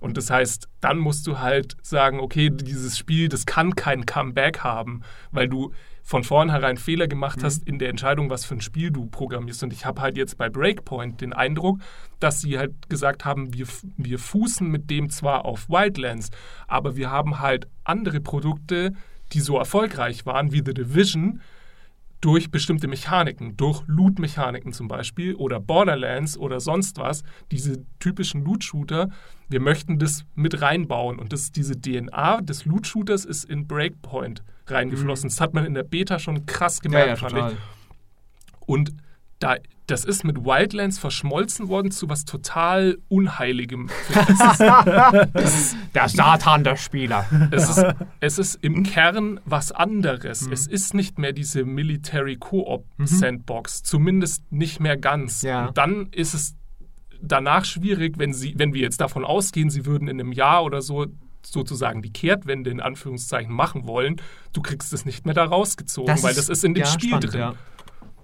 [0.00, 4.60] Und das heißt, dann musst du halt sagen, okay, dieses Spiel, das kann kein Comeback
[4.60, 5.72] haben, weil du
[6.10, 7.44] von vornherein Fehler gemacht mhm.
[7.44, 9.62] hast in der Entscheidung, was für ein Spiel du programmierst.
[9.62, 11.78] Und ich habe halt jetzt bei Breakpoint den Eindruck,
[12.18, 16.30] dass sie halt gesagt haben, wir, wir fußen mit dem zwar auf Wildlands,
[16.66, 18.92] aber wir haben halt andere Produkte,
[19.30, 21.42] die so erfolgreich waren wie The Division,
[22.20, 29.10] durch bestimmte Mechaniken, durch Loot-Mechaniken zum Beispiel oder Borderlands oder sonst was, diese typischen Loot-Shooter,
[29.48, 31.20] wir möchten das mit reinbauen.
[31.20, 35.26] Und das, diese DNA des Loot-Shooters ist in Breakpoint reingeflossen.
[35.26, 35.30] Mhm.
[35.30, 37.58] Das hat man in der Beta schon krass gemerkt, ja, ja, fand ich.
[38.66, 38.92] Und
[39.40, 39.56] da,
[39.86, 43.88] das ist mit Wildlands verschmolzen worden zu was total Unheiligem.
[45.94, 47.26] Der Satan der Spieler.
[47.50, 47.84] Es ist,
[48.20, 50.46] es ist im Kern was anderes.
[50.46, 55.42] Es ist nicht mehr diese Military Co-op Sandbox, zumindest nicht mehr ganz.
[55.42, 55.66] Ja.
[55.66, 56.54] Und dann ist es
[57.20, 60.82] danach schwierig, wenn sie, wenn wir jetzt davon ausgehen, sie würden in einem Jahr oder
[60.82, 61.06] so
[61.42, 64.20] sozusagen die Kehrtwende in Anführungszeichen machen wollen,
[64.52, 67.32] du kriegst es nicht mehr da rausgezogen, weil das ist in dem ja, Spiel spannend,
[67.32, 67.40] drin.
[67.40, 67.54] Ja.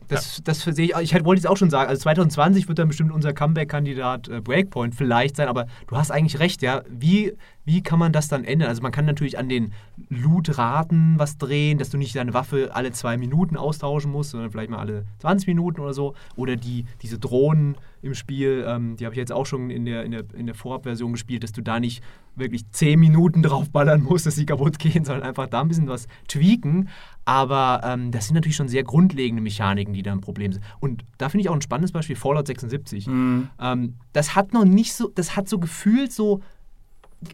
[0.08, 3.12] Das, das sehe ich, ich wollte jetzt auch schon sagen, also 2020 wird dann bestimmt
[3.12, 6.82] unser Comeback-Kandidat äh, Breakpoint vielleicht sein, aber du hast eigentlich recht, ja.
[6.88, 7.32] Wie,
[7.66, 8.68] wie kann man das dann ändern?
[8.68, 9.72] Also man kann natürlich an den
[10.08, 14.70] Loot-Raten was drehen, dass du nicht deine Waffe alle zwei Minuten austauschen musst, sondern vielleicht
[14.70, 16.14] mal alle 20 Minuten oder so.
[16.36, 20.04] Oder die, diese Drohnen im Spiel, ähm, die habe ich jetzt auch schon in der,
[20.04, 22.04] in der, in der Vorabversion gespielt, dass du da nicht
[22.36, 26.06] wirklich 10 Minuten draufballern musst, dass sie kaputt gehen, sondern einfach da ein bisschen was
[26.28, 26.88] tweaken.
[27.24, 30.64] Aber ähm, das sind natürlich schon sehr grundlegende Mechaniken, die da ein Problem sind.
[30.78, 33.08] Und da finde ich auch ein spannendes Beispiel Fallout 76.
[33.08, 33.48] Mhm.
[33.60, 36.42] Ähm, das hat noch nicht so, das hat so gefühlt so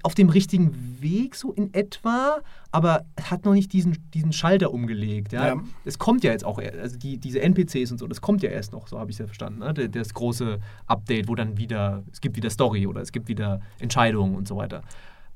[0.03, 2.41] auf dem richtigen Weg, so in etwa,
[2.71, 5.33] aber hat noch nicht diesen, diesen Schalter umgelegt.
[5.33, 5.49] Ja?
[5.49, 5.63] Ja.
[5.85, 8.73] Es kommt ja jetzt auch, also die, diese NPCs und so, das kommt ja erst
[8.73, 9.61] noch, so habe ich es ja verstanden.
[9.61, 9.73] Ne?
[9.89, 14.35] Das große Update, wo dann wieder, es gibt wieder Story oder es gibt wieder Entscheidungen
[14.35, 14.83] und so weiter.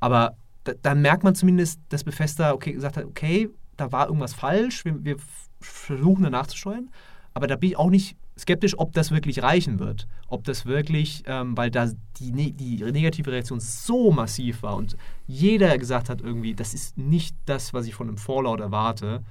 [0.00, 4.34] Aber da, dann merkt man zumindest, dass Bethesda okay, gesagt hat, okay, da war irgendwas
[4.34, 5.16] falsch, wir, wir
[5.60, 6.90] versuchen danach zu steuern,
[7.34, 10.06] aber da bin ich auch nicht skeptisch, ob das wirklich reichen wird.
[10.28, 14.96] Ob das wirklich, ähm, weil da die, ne die negative Reaktion so massiv war und
[15.26, 19.22] jeder gesagt hat irgendwie, das ist nicht das, was ich von einem Fallout erwarte.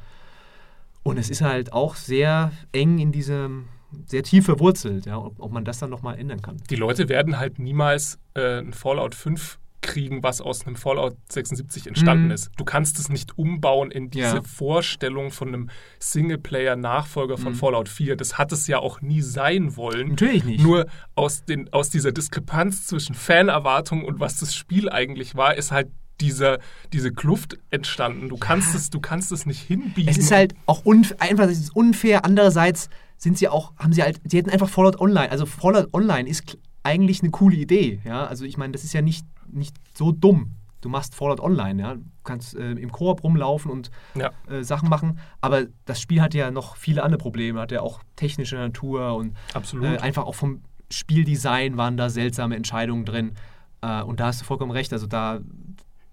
[1.04, 3.66] Und es ist halt auch sehr eng in diesem,
[4.08, 6.58] sehr tief verwurzelt, ja, ob, ob man das dann nochmal ändern kann.
[6.70, 11.88] Die Leute werden halt niemals äh, ein Fallout 5 kriegen, was aus einem Fallout 76
[11.88, 12.32] entstanden Mhm.
[12.32, 12.50] ist.
[12.58, 14.42] Du kannst es nicht umbauen in diese Ja.
[14.42, 15.70] Vorstellung von einem
[16.00, 17.58] Singleplayer-Nachfolger von Mhm.
[17.58, 18.16] Fallout 4.
[18.16, 20.10] Das hat es ja auch nie sein wollen.
[20.10, 20.64] Natürlich nicht.
[20.64, 25.72] Nur aus, den, aus dieser Diskrepanz zwischen Fanerwartung und was das Spiel eigentlich war, ist
[25.72, 25.88] halt
[26.22, 26.60] dieser,
[26.94, 28.30] diese Kluft entstanden.
[28.30, 30.10] Du kannst es, du kannst es nicht hinbiegen.
[30.10, 32.24] Es ist halt auch unf einfach es ist unfair.
[32.24, 35.30] Andererseits sind sie auch, haben sie halt, sie hätten einfach Fallout Online.
[35.30, 38.00] Also Fallout Online ist eigentlich eine coole Idee.
[38.06, 38.28] Ja?
[38.28, 39.26] Also ich meine, das ist ja nicht,
[39.56, 40.52] nicht so dumm.
[40.82, 41.96] Du machst Fallout Online, ja.
[41.96, 44.32] Du kannst äh, im Koop rumlaufen und Ja.
[44.48, 48.02] äh, Sachen machen, aber das Spiel hat ja noch viele andere Probleme, hat ja auch
[48.16, 49.36] technische Natur und
[49.84, 53.34] äh, einfach auch vom Spieldesign waren da seltsame Entscheidungen drin.
[53.82, 54.94] Äh, und da hast du vollkommen recht.
[54.94, 55.40] Also da,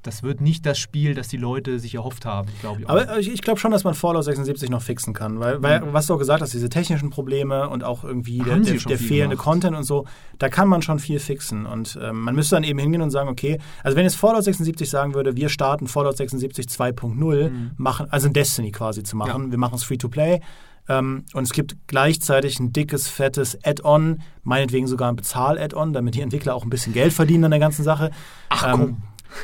[0.03, 2.87] das wird nicht das Spiel, das die Leute sich erhofft haben, glaube ich.
[2.87, 2.91] auch.
[2.91, 6.07] Aber ich, ich glaube schon, dass man Fallout 76 noch fixen kann, weil, weil was
[6.07, 9.09] du auch gesagt hast, diese technischen Probleme und auch irgendwie der, Haben der, der viel
[9.09, 9.45] fehlende gemacht.
[9.45, 10.07] Content und so,
[10.39, 11.67] da kann man schon viel fixen.
[11.67, 14.89] Und ähm, man müsste dann eben hingehen und sagen, okay, also wenn jetzt Fallout 76
[14.89, 19.59] sagen würde, wir starten Fallout 76 2.0, machen, also ein Destiny quasi zu machen, wir
[19.59, 20.41] machen es Free-to-Play.
[20.89, 26.21] Ähm, und es gibt gleichzeitig ein dickes, fettes Add-on, meinetwegen sogar ein Bezahl-Add-on, damit die
[26.21, 28.11] Entwickler auch ein bisschen Geld verdienen an der ganzen Sache.
[28.49, 28.97] Ach, Ähm,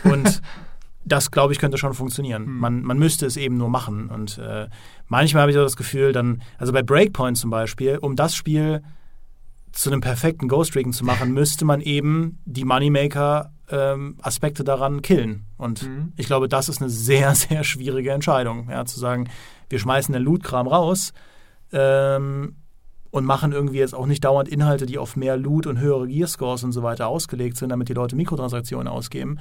[0.04, 0.42] und
[1.04, 2.46] das, glaube ich, könnte schon funktionieren.
[2.46, 4.10] Man, man müsste es eben nur machen.
[4.10, 4.68] Und äh,
[5.06, 8.82] manchmal habe ich so das Gefühl, dann, also bei Breakpoint zum Beispiel, um das Spiel
[9.72, 15.46] zu einem perfekten Ghost Recon zu machen, müsste man eben die Moneymaker-Aspekte daran killen.
[15.56, 16.12] Und Mhm.
[16.16, 19.28] ich glaube, das ist eine sehr, sehr schwierige Entscheidung, ja, zu sagen,
[19.68, 21.12] wir schmeißen den Loot-Kram raus
[21.72, 22.56] ähm,
[23.10, 26.64] und machen irgendwie jetzt auch nicht dauernd Inhalte, die auf mehr Loot und höhere Gearscores
[26.64, 29.38] und so weiter ausgelegt sind, damit die Leute Mikrotransaktionen ausgeben,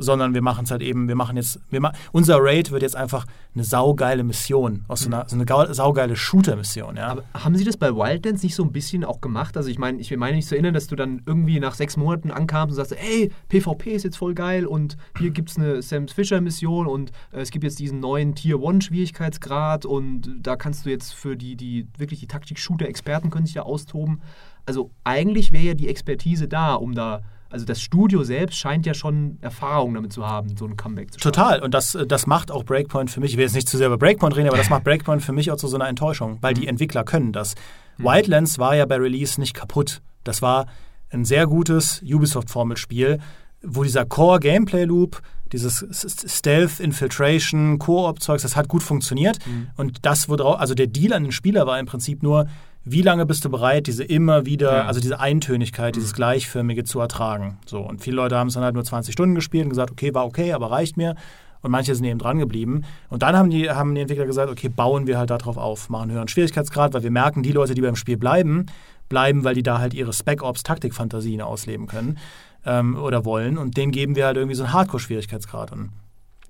[0.00, 2.96] sondern wir machen es halt eben, wir machen jetzt, wir ma unser Raid wird jetzt
[2.96, 7.08] einfach eine saugeile Mission, aus so einer, so eine saugeile Shooter-Mission, ja.
[7.08, 9.56] Aber haben Sie das bei Wildlands nicht so ein bisschen auch gemacht?
[9.56, 12.30] Also ich meine, ich meine nicht zu erinnern, dass du dann irgendwie nach sechs Monaten
[12.30, 16.08] ankamst und sagst, ey, PvP ist jetzt voll geil und hier gibt es eine Sam
[16.08, 20.86] Fisher Mission und äh, es gibt jetzt diesen neuen Tier 1 Schwierigkeitsgrad und da kannst
[20.86, 24.20] du jetzt für die, die wirklich die Taktik-Shooter-Experten können sich da austoben.
[24.66, 28.94] Also eigentlich wäre ja die Expertise da, um da, also das Studio selbst scheint ja
[28.94, 31.32] schon Erfahrung damit zu haben, so ein Comeback zu schaffen.
[31.32, 31.60] Total.
[31.62, 33.98] Und das, das macht auch Breakpoint für mich, ich will jetzt nicht zu sehr über
[33.98, 36.66] Breakpoint reden, aber das macht Breakpoint für mich auch zu so einer Enttäuschung, weil die
[36.68, 37.54] Entwickler können das.
[37.98, 40.00] Wildlands war ja bei Release nicht kaputt.
[40.24, 40.66] Das war
[41.10, 43.18] ein sehr gutes Ubisoft-Formelspiel,
[43.62, 45.20] wo dieser Core-Gameplay-Loop,
[45.52, 49.38] dieses S- S- Stealth, Infiltration, Koop-Zeugs, das hat gut funktioniert.
[49.76, 52.46] Und das, worauf, also der Deal an den Spieler war im Prinzip nur,
[52.84, 54.86] wie lange bist du bereit, diese immer wieder, Ja.
[54.86, 57.58] also diese Eintönigkeit, dieses Gleichförmige zu ertragen.
[57.66, 60.14] So, und viele Leute haben es dann halt nur 20 Stunden gespielt und gesagt, okay,
[60.14, 61.14] war okay, aber reicht mir.
[61.62, 62.84] Und manche sind eben dran geblieben.
[63.10, 66.04] Und dann haben die, haben die Entwickler gesagt, okay, bauen wir halt darauf auf, machen
[66.04, 68.64] einen höheren Schwierigkeitsgrad, weil wir merken, die Leute, die beim Spiel bleiben,
[69.10, 72.16] bleiben, weil die da halt ihre Spec-Ops-Taktikfantasien ausleben können
[72.64, 73.58] ähm, oder wollen.
[73.58, 75.72] Und denen geben wir halt irgendwie so einen Hardcore-Schwierigkeitsgrad.
[75.72, 75.90] Und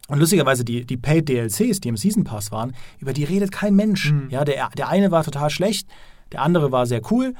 [0.09, 3.74] Und lustigerweise, die, die Paid DLCs, die im Season Pass waren, über die redet kein
[3.74, 4.12] Mensch.
[4.12, 4.28] Mhm.
[4.31, 5.89] Ja, der, der eine war total schlecht,
[6.33, 7.35] der andere war sehr cool.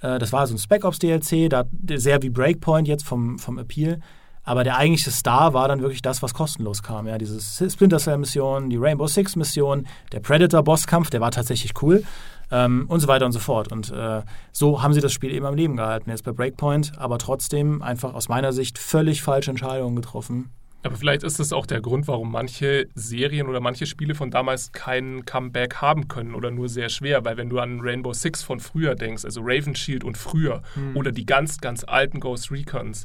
[0.00, 3.58] Äh, das war so ein Spec Ops DLC, da, sehr wie Breakpoint jetzt vom, vom
[3.58, 4.00] Appeal.
[4.42, 7.08] Aber der eigentliche Star war dann wirklich das, was kostenlos kam.
[7.08, 11.72] Ja, diese Splinter Cell Mission, die Rainbow Six Mission, der Predator Bosskampf, der war tatsächlich
[11.82, 12.04] cool.
[12.52, 13.72] Ähm, und so weiter und so fort.
[13.72, 14.22] Und äh,
[14.52, 16.10] so haben sie das Spiel eben am Leben gehalten.
[16.10, 20.50] Jetzt bei Breakpoint, aber trotzdem einfach aus meiner Sicht völlig falsche Entscheidungen getroffen.
[20.86, 24.72] Aber vielleicht ist das auch der Grund, warum manche Serien oder manche Spiele von damals
[24.72, 27.24] kein Comeback haben können oder nur sehr schwer.
[27.24, 30.96] Weil wenn du an Rainbow Six von früher denkst, also Raven Shield und früher Hm.
[30.96, 33.04] oder die ganz, ganz alten Ghost Recons,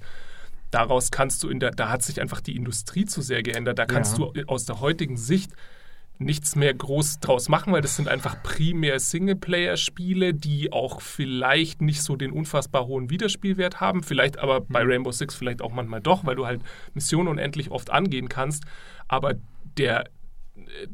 [0.71, 3.77] daraus kannst du in der, da hat sich einfach die Industrie zu sehr geändert.
[3.79, 4.25] Da kannst Ja.
[4.33, 5.51] du aus der heutigen Sicht
[6.21, 12.01] nichts mehr groß draus machen, weil das sind einfach primär Singleplayer-Spiele, die auch vielleicht nicht
[12.03, 14.03] so den unfassbar hohen Wiederspielwert haben.
[14.03, 16.61] Vielleicht aber bei Rainbow Six vielleicht auch manchmal doch, weil du halt
[16.93, 18.63] Missionen unendlich oft angehen kannst.
[19.07, 19.33] Aber
[19.77, 20.05] der,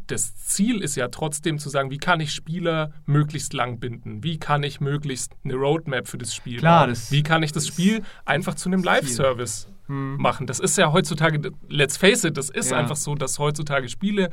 [0.07, 4.23] das Ziel ist ja trotzdem zu sagen, wie kann ich Spieler möglichst lang binden?
[4.23, 6.89] Wie kann ich möglichst eine Roadmap für das Spiel Klar, bauen?
[6.91, 10.17] das Wie kann ich das Spiel einfach zu einem Live-Service Hm.
[10.17, 10.47] machen?
[10.47, 12.78] Das ist ja heutzutage, let's face it, das ist Ja.
[12.78, 14.30] einfach so, dass heutzutage Spiele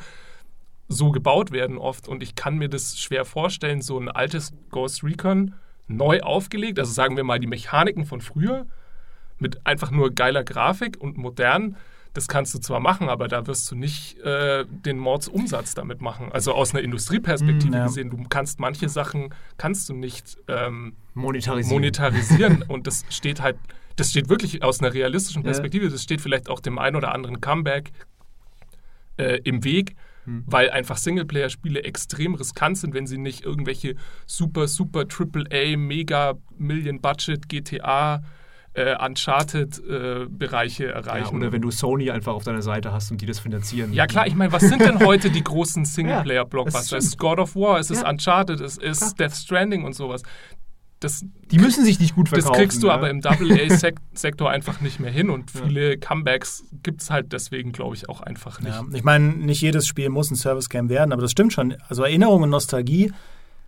[0.88, 5.02] so gebaut werden oft und ich kann mir das schwer vorstellen, so ein altes Ghost
[5.02, 5.54] Recon
[5.88, 8.66] neu aufgelegt, also sagen wir mal die Mechaniken von früher
[9.38, 11.76] mit einfach nur geiler Grafik und modern,
[12.12, 16.30] das kannst du zwar machen, aber da wirst du nicht äh, den Mordsumsatz damit machen.
[16.30, 17.86] Also aus einer Industrieperspektive Mm, ja.
[17.86, 21.74] gesehen, du kannst manche Sachen kannst du nicht ähm, Monetarisieren.
[21.74, 23.56] monetarisieren und das steht halt,
[23.96, 25.46] das steht wirklich aus einer realistischen Ja.
[25.46, 27.90] Perspektive, das steht vielleicht auch dem einen oder anderen Comeback
[29.16, 30.44] äh, im Weg, Hm.
[30.46, 33.94] weil einfach Singleplayer-Spiele extrem riskant sind, wenn sie nicht irgendwelche
[34.26, 38.22] super, super AAA, mega Million-Budget GTA
[38.76, 38.96] äh,
[39.78, 41.36] Uncharted-Bereiche ja, erreichen.
[41.36, 43.92] oder wenn du Sony einfach auf deiner Seite hast und die das finanzieren.
[43.92, 46.78] Ja klar, ich meine, was sind denn heute die großen Singleplayer-Blockbuster?
[46.80, 47.02] es stimmt.
[47.02, 48.10] ist God of War, es ist Ja.
[48.10, 49.28] Uncharted, es ist Klar.
[49.28, 50.22] Death Stranding und sowas.
[51.04, 52.52] Das, Die müssen sich nicht gut verkaufen.
[52.52, 52.94] das kriegst du ne?
[52.94, 57.94] aber im AA-Sektor einfach nicht mehr hin und viele Comebacks gibt es halt deswegen, glaube
[57.94, 58.74] ich, auch einfach nicht.
[58.74, 61.76] Ja, ich meine, nicht jedes Spiel muss ein Service-Game werden, aber das stimmt schon.
[61.88, 63.12] Also Erinnerung und Nostalgie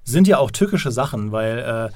[0.03, 1.95] sind ja auch tückische Sachen, weil äh,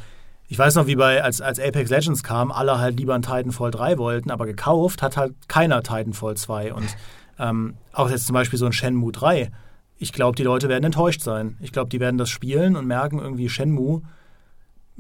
[0.49, 3.71] ich weiß noch, wie bei, als, als Apex Legends kam, alle halt lieber ein Titanfall
[3.71, 6.75] 3 wollten, aber gekauft hat halt keiner Titanfall 2.
[6.75, 6.97] Und
[7.39, 9.51] ähm, auch jetzt zum Beispiel so ein Shenmue 3.
[9.97, 11.57] Ich glaube, die Leute werden enttäuscht sein.
[11.61, 14.03] Ich glaube, die werden das spielen und merken irgendwie Shenmue,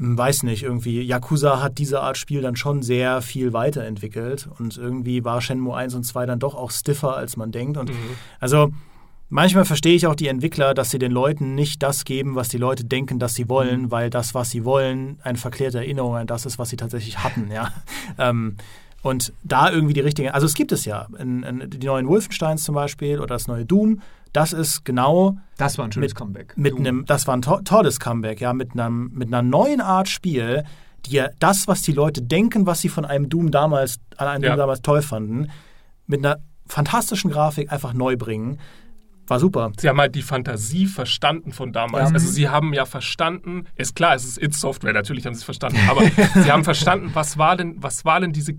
[0.02, 5.24] weiß nicht, irgendwie, Yakuza hat diese Art Spiel dann schon sehr viel weiterentwickelt und irgendwie
[5.24, 7.76] war Shenmue 1 und 2 dann doch auch stiffer, als man denkt.
[7.76, 8.16] Und Mhm.
[8.40, 8.70] also
[9.28, 12.56] manchmal verstehe ich auch die Entwickler, dass sie den Leuten nicht das geben, was die
[12.56, 13.90] Leute denken, dass sie wollen, Mhm.
[13.90, 17.50] weil das, was sie wollen, eine verklärte Erinnerung an das ist, was sie tatsächlich hatten,
[17.52, 17.70] ja.
[18.18, 18.56] ähm,
[19.02, 22.64] und da irgendwie die richtige, also es gibt es ja, in, in, die neuen Wolfensteins
[22.64, 24.00] zum Beispiel oder das neue Doom,
[24.32, 26.52] das ist genau Das war ein schönes mit- Comeback.
[26.56, 30.08] mit einem, das war ein to tolles Comeback, ja, mit, einem, mit einer neuen Art
[30.08, 30.64] Spiel,
[31.06, 34.44] die ja das, was die Leute denken, was sie von einem Doom damals, an einem
[34.44, 34.50] Ja.
[34.50, 35.48] Doom damals toll fanden,
[36.06, 38.58] mit einer fantastischen Grafik einfach neu bringen.
[39.26, 39.70] War super.
[39.78, 42.08] Sie haben halt die Fantasie verstanden von damals.
[42.10, 42.14] Ja.
[42.14, 45.78] Also sie haben ja verstanden, ist klar, es ist It-Software, natürlich haben sie es verstanden,
[45.88, 46.02] aber
[46.34, 48.54] sie haben verstanden, was war denn, was war denn diese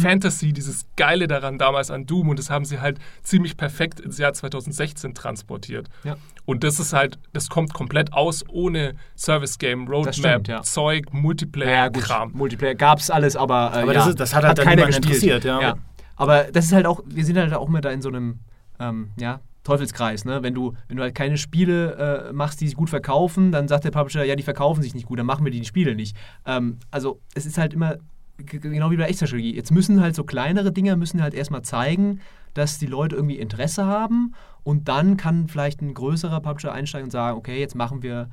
[0.00, 4.18] Fantasy, dieses Geile daran damals an Doom und das haben sie halt ziemlich perfekt ins
[4.18, 5.88] Jahr 2016 transportiert.
[6.04, 6.16] Ja.
[6.44, 10.62] Und das ist halt, das kommt komplett aus ohne Service Game, Roadmap, stimmt, ja.
[10.62, 12.32] Zeug, Ja, Multiplayer-Kram.
[12.34, 15.44] Multiplayer gab's alles, aber, äh, Aber ja, das ist- das hat halt dann keiner interessiert,
[15.44, 15.76] ja.
[16.16, 18.40] Aber das ist halt auch, wir sind halt auch immer da in so einem,
[18.80, 20.42] ähm, ja, Teufelskreis, ne?
[20.44, 23.84] Wenn du, wenn du halt keine Spiele äh, machst, die sich gut verkaufen, dann sagt
[23.84, 26.16] der Publisher, ja, die verkaufen sich nicht gut, dann machen wir die Spiele nicht.
[26.46, 27.96] Ähm, also es ist halt immer
[28.36, 29.54] genau wie bei Echtstrategie.
[29.54, 32.20] Jetzt müssen halt so kleinere Dinger müssen halt erstmal zeigen,
[32.54, 37.10] dass die Leute irgendwie Interesse haben und dann kann vielleicht ein größerer Publisher einsteigen und
[37.10, 38.30] sagen, okay, jetzt machen wir,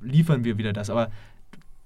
[0.00, 0.90] liefern wir wieder das.
[0.90, 1.10] Aber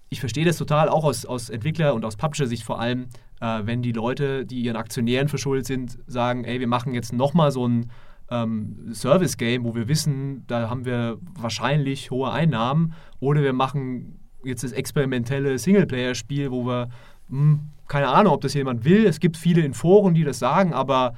[0.09, 3.07] ich verstehe das total, auch aus, aus Entwickler- und aus Publisher-Sicht vor allem,
[3.41, 7.51] äh, wenn die Leute, die ihren Aktionären verschuldet sind, sagen, ey, wir machen jetzt nochmal
[7.51, 7.91] so ein
[8.31, 14.63] ähm, Service-Game, wo wir wissen, da haben wir wahrscheinlich hohe Einnahmen, oder wir machen jetzt
[14.65, 16.89] das experimentelle Singleplayer-Spiel, wo wir,
[17.31, 20.73] hm, keine Ahnung, ob das jemand will, es gibt viele in Foren, die das sagen,
[20.73, 21.15] aber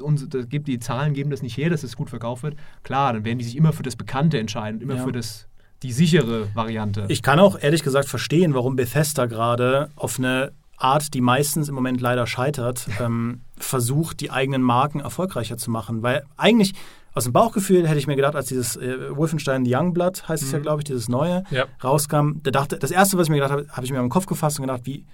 [0.00, 2.56] und das gibt, die Zahlen geben das nicht her, dass es gut verkauft wird.
[2.84, 5.04] Klar, dann werden die sich immer für das Bekannte entscheiden, immer Ja.
[5.04, 5.48] für das,
[5.82, 7.06] die sichere Variante.
[7.08, 11.74] Ich kann auch ehrlich gesagt verstehen, warum Bethesda gerade auf eine Art, die meistens im
[11.74, 16.02] Moment leider scheitert, ähm, versucht, die eigenen Marken erfolgreicher zu machen.
[16.02, 16.74] Weil eigentlich
[17.12, 20.60] aus dem Bauchgefühl hätte ich mir gedacht, als dieses äh, Wolfenstein Youngblood, heißt es ja,
[20.60, 21.64] glaube ich, dieses neue, Ja.
[21.82, 24.26] rauskam, da dachte, das erste, was ich mir gedacht habe, habe ich mir im Kopf
[24.26, 25.04] gefasst und gedacht, wie,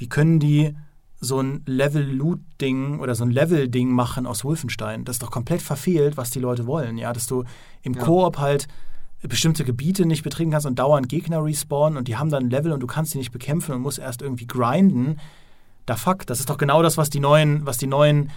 [0.00, 0.74] wie können die
[1.20, 5.04] so ein Level-Loot-Ding oder so ein Level-Ding machen aus Wolfenstein.
[5.04, 7.44] Das ist doch komplett verfehlt, was die Leute wollen, ja, dass du
[7.82, 8.02] im Ja.
[8.02, 8.68] Koop halt
[9.22, 12.72] bestimmte Gebiete nicht betreten kannst und dauernd Gegner respawnen und die haben dann ein Level
[12.72, 15.18] und du kannst die nicht bekämpfen und musst erst irgendwie grinden.
[15.84, 18.30] Da fuck, das ist doch genau das, was die neuen, was die neuen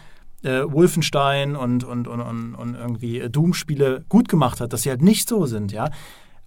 [0.44, 4.90] äh, Wolfenstein und, und, und, und, und irgendwie äh, Doom-Spiele gut gemacht hat, dass sie
[4.90, 5.90] halt nicht so sind, ja.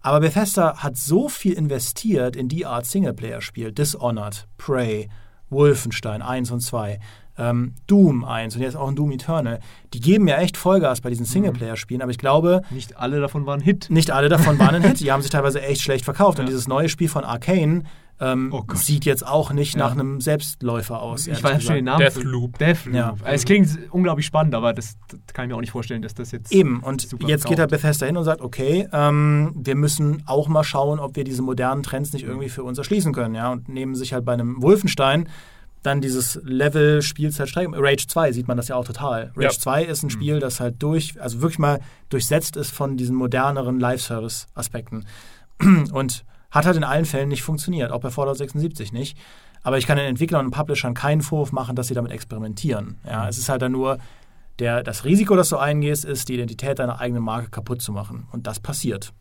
[0.02, 3.72] Aber Bethesda hat so viel investiert in die Art Singleplayer-Spiel.
[3.72, 5.08] Dishonored, Prey,
[5.50, 7.00] Wolfenstein 1 und 2,
[7.38, 9.60] ähm, Doom 1 und jetzt auch ein Doom Eternal.
[9.94, 13.60] Die geben ja echt Vollgas bei diesen Singleplayer-Spielen, aber ich glaube, Nicht alle davon waren
[13.60, 13.88] Hit.
[13.90, 15.00] nicht alle davon waren ein Hit.
[15.00, 16.38] Die haben sich teilweise echt schlecht verkauft.
[16.38, 16.50] Und Ja.
[16.50, 17.82] dieses neue Spiel von Arcane
[18.20, 19.80] ähm, Oh sieht jetzt auch nicht Ja.
[19.80, 21.26] nach einem Selbstläufer aus.
[21.26, 22.00] Ich weiß schon den Namen.
[22.00, 22.58] Deathloop.
[22.58, 22.94] Deathloop.
[22.94, 23.10] Ja.
[23.22, 26.14] Also es klingt unglaublich spannend, aber das, das kann ich mir auch nicht vorstellen, dass
[26.14, 26.50] das jetzt.
[26.52, 27.82] Eben, und super jetzt geht er verkauft.
[27.82, 31.82] Bethesda hin und sagt, okay, ähm, wir müssen auch mal schauen, ob wir diese modernen
[31.82, 33.34] Trends nicht irgendwie für uns erschließen können.
[33.34, 33.52] Ja?
[33.52, 35.28] Und nehmen sich halt bei einem Wolfenstein
[35.82, 37.70] dann dieses Level Spielzeitstrecke.
[37.74, 39.30] Rage 2 sieht man das ja auch total.
[39.36, 39.50] Rage Ja.
[39.50, 43.78] 2 ist ein Spiel, das halt durch, also wirklich mal durchsetzt ist von diesen moderneren
[43.78, 45.04] Live-Service-Aspekten.
[45.92, 49.18] Und hat halt in allen Fällen nicht funktioniert, auch bei Fallout 76 nicht.
[49.62, 52.98] Aber ich kann den Entwicklern und Publishern keinen Vorwurf machen, dass sie damit experimentieren.
[53.04, 53.98] Ja, es ist halt dann nur,
[54.58, 58.28] der, das Risiko, das du eingehst, ist, die Identität deiner eigenen Marke kaputt zu machen.
[58.30, 59.12] Und das passiert.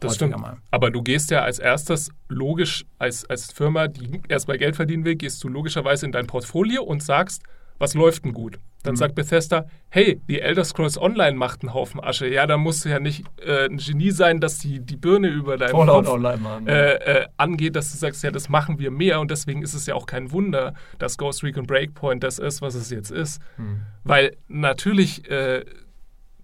[0.00, 0.38] Das stimmt.
[0.38, 0.58] Mal.
[0.70, 5.16] Aber du gehst ja als erstes logisch, als, als Firma, die erstmal Geld verdienen will,
[5.16, 7.42] gehst du logischerweise in dein Portfolio und sagst,
[7.78, 8.58] was läuft denn gut?
[8.82, 8.96] Dann Mhm.
[8.96, 12.28] sagt Bethesda, hey, die Elder Scrolls Online macht einen Haufen Asche.
[12.28, 15.56] Ja, da musst du ja nicht äh, ein Genie sein, dass die, die Birne über
[15.56, 16.66] deinem Fallout Kopf Online machen.
[16.68, 19.86] äh, äh, angeht, dass du sagst, ja, das machen wir mehr und deswegen ist es
[19.86, 23.40] ja auch kein Wunder, dass Ghost Recon Breakpoint das ist, was es jetzt ist.
[23.56, 23.82] Hm.
[24.04, 25.64] Weil natürlich äh,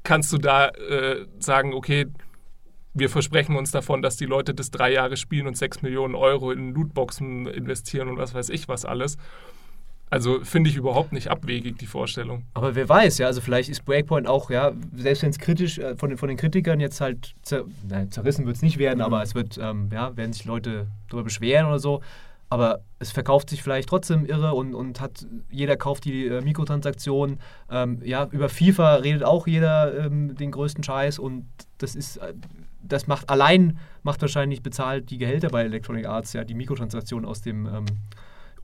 [0.02, 2.06] kannst du da äh, sagen, okay,
[2.94, 6.52] wir versprechen uns davon, dass die Leute das drei Jahre spielen und sechs Millionen Euro
[6.52, 9.16] in Lootboxen investieren und was weiß ich was alles.
[10.10, 12.44] Also finde ich überhaupt nicht abwegig, die Vorstellung.
[12.54, 15.96] Aber wer weiß, ja, also vielleicht ist Breakpoint auch, ja, selbst wenn es kritisch äh,
[15.96, 19.22] von, den, von den Kritikern jetzt halt zer, nein, zerrissen wird es nicht werden, aber
[19.22, 22.00] es wird, ähm, ja, werden sich Leute darüber beschweren oder so.
[22.50, 27.40] Aber es verkauft sich vielleicht trotzdem irre und, und hat jeder kauft die äh, Mikrotransaktionen.
[27.68, 31.46] Ähm, ja, über FIFA redet auch jeder ähm, den größten Scheiß und
[31.78, 32.34] das ist, äh,
[32.82, 37.40] das macht allein macht wahrscheinlich bezahlt die Gehälter bei Electronic Arts, ja, die Mikrotransaktionen aus
[37.40, 37.86] dem ähm,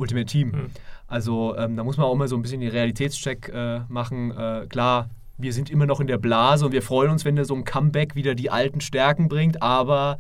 [0.01, 0.53] Ultimate Team.
[0.53, 0.71] Hm.
[1.07, 4.31] Also ähm, da muss man auch mal so ein bisschen den Realitätscheck äh, machen.
[4.31, 7.45] Äh, klar, wir sind immer noch in der Blase und wir freuen uns, wenn der
[7.45, 10.19] so ein Comeback wieder die alten Stärken bringt, aber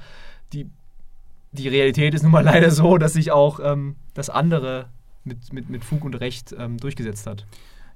[0.52, 0.68] die,
[1.52, 4.88] die Realität ist nun mal leider so, dass sich auch ähm, das andere
[5.24, 7.46] mit, mit, mit Fug und Recht ähm, durchgesetzt hat.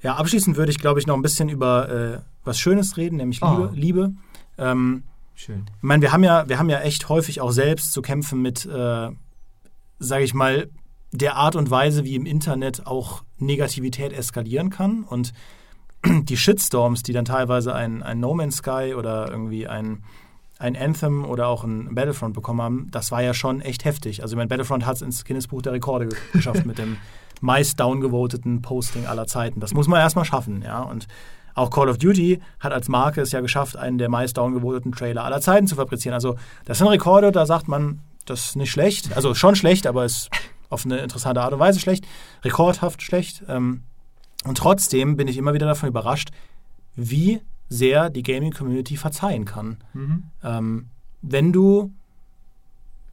[0.02, 3.40] Ja, abschließend würde ich, glaube ich, noch ein bisschen über äh, was Schönes reden, nämlich
[3.40, 3.70] Liebe.
[3.70, 3.74] Ah.
[3.74, 4.12] Liebe.
[4.58, 5.02] Ähm,
[5.34, 5.64] Schön.
[5.76, 8.66] ich meine, wir haben ja, wir haben ja echt häufig auch selbst zu kämpfen mit,
[8.66, 9.08] äh,
[9.98, 10.68] sage ich mal,
[11.16, 15.04] der Art und Weise, wie im Internet auch Negativität eskalieren kann.
[15.04, 15.32] Und
[16.06, 20.02] die Shitstorms, die dann teilweise ein, ein No Man's Sky oder irgendwie ein,
[20.58, 24.22] ein Anthem oder auch ein Battlefront bekommen haben, das war ja schon echt heftig.
[24.22, 26.96] Also ich meine, Battlefront hat es ins Guinness-Buch der Rekorde ge- geschafft mit dem
[27.40, 29.60] meist downgevoteten Posting aller Zeiten.
[29.60, 30.82] Das muss man erstmal schaffen, ja.
[30.82, 31.06] Und
[31.54, 35.24] auch Call of Duty hat als Marke es ja geschafft, einen der meist downgevoteten Trailer
[35.24, 36.14] aller Zeiten zu fabrizieren.
[36.14, 39.14] Also das sind Rekorde, da sagt man, das ist nicht schlecht.
[39.16, 40.30] Also schon schlecht, aber ist
[40.74, 42.06] auf eine interessante Art und Weise schlecht.
[42.44, 43.42] Rekordhaft schlecht.
[43.48, 43.82] Ähm,
[44.44, 46.30] und trotzdem bin ich immer wieder davon überrascht,
[46.94, 49.78] wie sehr die Gaming-Community verzeihen kann.
[49.94, 50.24] Mhm.
[50.42, 50.86] Ähm,
[51.22, 51.92] wenn du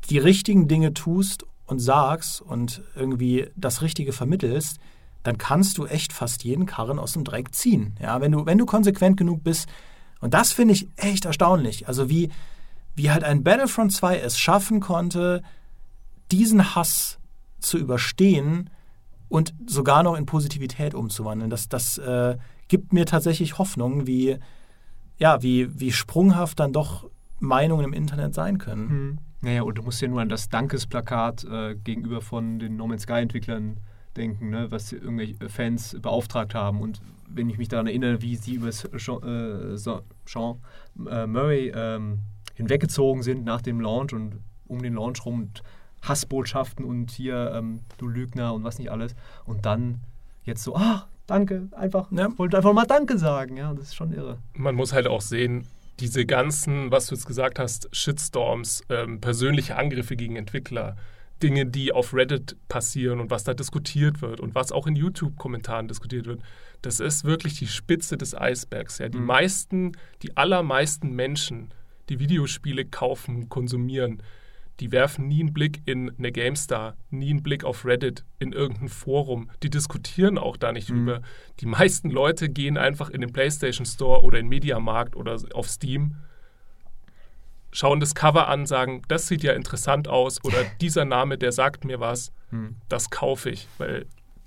[0.09, 4.77] die richtigen Dinge tust und sagst und irgendwie das Richtige vermittelst,
[5.23, 7.95] dann kannst du echt fast jeden Karren aus dem Dreck ziehen.
[8.01, 9.69] Ja, wenn du, wenn du konsequent genug bist.
[10.19, 11.87] Und das finde ich echt erstaunlich.
[11.87, 12.29] Also wie,
[12.95, 15.43] wie halt ein Battlefront 2 es schaffen konnte,
[16.31, 17.19] diesen Hass
[17.61, 18.69] zu überstehen
[19.29, 21.49] und sogar noch in Positivität umzuwandeln.
[21.49, 22.37] Das, das äh,
[22.67, 24.37] gibt mir tatsächlich Hoffnung, wie,
[25.17, 27.09] ja, wie, wie sprunghaft dann doch
[27.39, 28.87] Meinungen im Internet sein können.
[28.87, 29.17] Mhm.
[29.41, 33.03] Naja, und du musst ja nur an das Dankesplakat äh, gegenüber von den No Man's
[33.03, 33.77] Sky-Entwicklern
[34.15, 36.81] denken, ne, was irgendwelche Fans beauftragt haben.
[36.81, 40.59] Und wenn ich mich daran erinnere, wie sie über Sean, äh, Sean
[41.09, 42.19] äh, Murray ähm,
[42.55, 45.63] hinweggezogen sind nach dem Launch und um den Launch rum und
[46.01, 49.15] Hassbotschaften und hier ähm, du Lügner und was nicht alles.
[49.45, 50.01] Und dann
[50.43, 52.29] jetzt so, ah, danke, einfach, Ja.
[52.37, 53.57] wollte einfach mal Danke sagen.
[53.57, 54.39] Ja, das ist schon irre.
[54.53, 55.67] Man muss halt auch sehen,
[55.99, 60.95] diese ganzen, was du jetzt gesagt hast, Shitstorms, ähm, persönliche Angriffe gegen Entwickler,
[61.43, 65.87] Dinge, die auf Reddit passieren und was da diskutiert wird und was auch in YouTube-Kommentaren
[65.87, 66.41] diskutiert wird,
[66.83, 68.97] das ist wirklich die Spitze des Eisbergs.
[68.99, 69.09] Ja.
[69.09, 69.25] Die Mhm.
[69.25, 69.91] meisten,
[70.23, 71.71] die allermeisten Menschen,
[72.09, 74.21] die Videospiele kaufen, konsumieren,
[74.81, 78.89] die werfen nie einen Blick in eine GameStar, nie einen Blick auf Reddit, in irgendein
[78.89, 79.49] Forum.
[79.63, 80.95] Die diskutieren auch da nicht Mhm.
[81.05, 81.21] drüber.
[81.61, 85.69] Die meisten Leute gehen einfach in den PlayStation Store oder in den Mediamarkt oder auf
[85.69, 86.15] Steam,
[87.71, 91.85] schauen das Cover an, sagen, das sieht ja interessant aus oder dieser Name, der sagt
[91.85, 92.75] mir was, Hm.
[92.89, 94.05] das kaufe ich, weil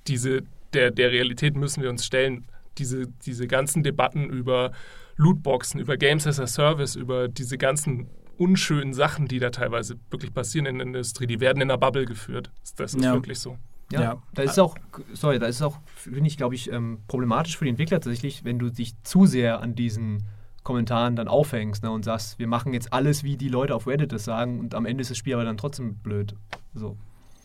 [0.09, 0.43] diese,
[0.75, 2.45] der, der Realität müssen wir uns stellen.
[2.77, 4.73] Diese, diese ganzen Debatten über
[5.17, 8.09] Lootboxen, über Games as a Service, über diese ganzen
[8.39, 12.05] unschönen Sachen, die da teilweise wirklich passieren in der Industrie, die werden in der Bubble
[12.05, 12.51] geführt.
[12.77, 13.13] Das ist Ja.
[13.13, 13.57] wirklich so.
[13.93, 14.23] Ja, Ja.
[14.35, 14.77] da ist auch,
[15.13, 18.59] sorry, da ist auch, finde ich, glaube ich, ähm, problematisch für die Entwickler tatsächlich, wenn
[18.59, 20.25] du dich zu sehr an diesen
[20.63, 24.13] Kommentaren dann aufhängst ne, und sagst, wir machen jetzt alles, wie die Leute auf Reddit
[24.13, 26.35] das sagen und am Ende ist das Spiel aber dann trotzdem blöd.
[26.75, 26.97] So.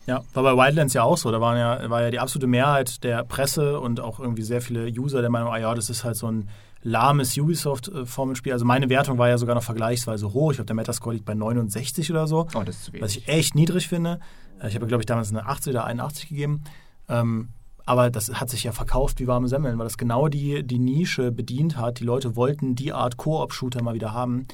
[0.06, 1.30] Ja, war bei Wildlands ja auch so.
[1.30, 4.86] Da waren ja, war ja die absolute Mehrheit der Presse und auch irgendwie sehr viele
[4.88, 6.48] User der Meinung, ah ja, das ist halt so ein
[6.82, 8.52] lahmes Ubisoft-Formelspiel.
[8.52, 10.50] Also meine Wertung war ja sogar noch vergleichsweise hoch.
[10.52, 13.02] Ich glaube, der Metascore liegt bei 69 oder so, Oh, das ist zu wenig.
[13.04, 14.20] was ich echt niedrig finde.
[14.60, 16.64] Äh, Ich habe, glaube ich, damals eine 80 oder 81 gegeben.
[17.08, 17.50] Ähm,
[17.86, 21.32] aber das hat sich ja verkauft wie warme Semmeln, weil das genau die, die Nische
[21.32, 22.00] bedient hat.
[22.00, 24.46] Die Leute wollten die Art Koop-Shooter mal wieder haben.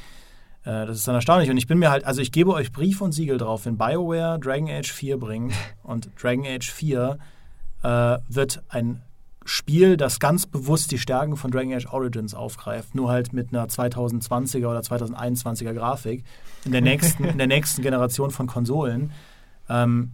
[0.64, 1.50] Äh, Das ist dann erstaunlich.
[1.50, 4.38] Und ich bin mir halt, also ich gebe euch Brief und Siegel drauf, wenn BioWare
[4.40, 5.52] Dragon Age 4 bringt
[5.82, 7.18] und Dragon Age 4
[7.82, 7.88] äh,
[8.28, 9.02] wird ein
[9.46, 13.66] Spiel, das ganz bewusst die Stärken von Dragon Age Origins aufgreift, nur halt mit einer
[13.66, 16.24] 2020er oder 2021er Grafik
[16.64, 19.12] in der nächsten, in der nächsten Generation von Konsolen.
[19.68, 20.12] Ähm,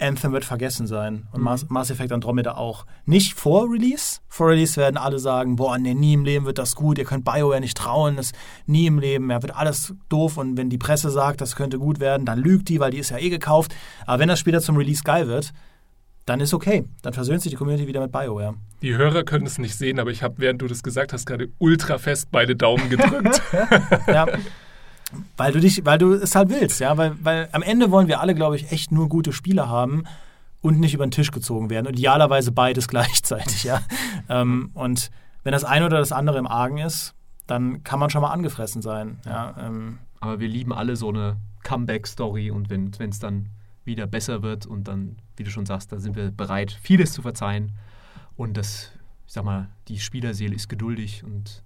[0.00, 1.44] Anthem wird vergessen sein und Mhm.
[1.44, 2.84] Mass, Mass Effect Andromeda auch.
[3.06, 4.18] Nicht vor Release.
[4.28, 7.24] Vor Release werden alle sagen, boah, nee, nie im Leben wird das gut, ihr könnt
[7.24, 8.32] BioWare nicht trauen, das
[8.66, 12.00] nie im Leben, ja, wird alles doof und wenn die Presse sagt, das könnte gut
[12.00, 13.74] werden, dann lügt die, weil die ist ja eh gekauft.
[14.04, 15.52] Aber wenn das Spiel dann zum Release geil wird,
[16.26, 16.84] dann ist okay.
[17.02, 18.54] Dann versöhnt sich die Community wieder mit BioWare.
[18.82, 21.48] Die Hörer können es nicht sehen, aber ich habe, während du das gesagt hast, gerade
[21.58, 23.42] ultra fest beide Daumen gedrückt.
[24.06, 24.26] Ja.
[25.36, 28.20] Weil du dich, weil du es halt willst, ja, weil, weil am Ende wollen wir
[28.20, 30.04] alle, glaube ich, echt nur gute Spiele haben
[30.60, 31.86] und nicht über den Tisch gezogen werden.
[31.86, 33.80] Und idealerweise beides gleichzeitig, ja.
[34.28, 35.10] ähm, und
[35.44, 37.14] wenn das eine oder das andere im Argen ist,
[37.46, 39.20] dann kann man schon mal angefressen sein.
[39.26, 43.50] Ja, ähm, Aber wir lieben alle so eine Comeback-Story und wenn es dann
[43.84, 47.22] wieder besser wird und dann, wie du schon sagst, da sind wir bereit, vieles zu
[47.22, 47.72] verzeihen.
[48.36, 48.90] Und das,
[49.26, 51.62] ich sag mal, die Spielerseele ist geduldig und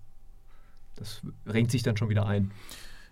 [0.97, 2.51] das renkt sich dann schon wieder ein.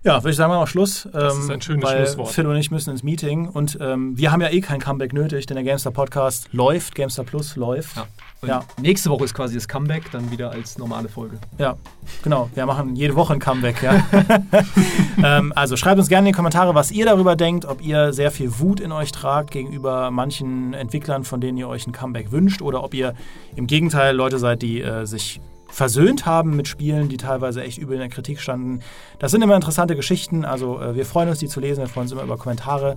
[0.03, 1.09] Ja, würde ich sagen, machen wir Schluss.
[1.13, 2.29] Das ähm, ist ein schönes weil Schlusswort.
[2.31, 5.47] Phil und ich müssen ins Meeting und ähm, wir haben ja eh kein Comeback nötig,
[5.47, 7.97] denn der Gamestar Podcast läuft, Gamestar Plus läuft.
[7.97, 8.07] Ja.
[8.43, 8.62] Und Ja.
[8.80, 11.39] nächste Woche ist quasi das Comeback, dann wieder als normale Folge.
[11.59, 11.76] Ja,
[12.22, 12.51] genau.
[12.55, 14.03] Wir machen jede Woche ein Comeback, ja.
[15.24, 18.30] ähm, also schreibt uns gerne in die Kommentare, was ihr darüber denkt, ob ihr sehr
[18.30, 22.61] viel Wut in euch tragt gegenüber manchen Entwicklern, von denen ihr euch ein Comeback wünscht,
[22.61, 23.14] oder ob ihr
[23.55, 27.95] im Gegenteil Leute seid, die äh, sich versöhnt haben mit Spielen, die teilweise echt übel
[27.95, 28.80] in der Kritik standen.
[29.18, 32.05] Das sind immer interessante Geschichten, also äh, wir freuen uns, die zu lesen, wir freuen
[32.05, 32.97] uns immer über Kommentare.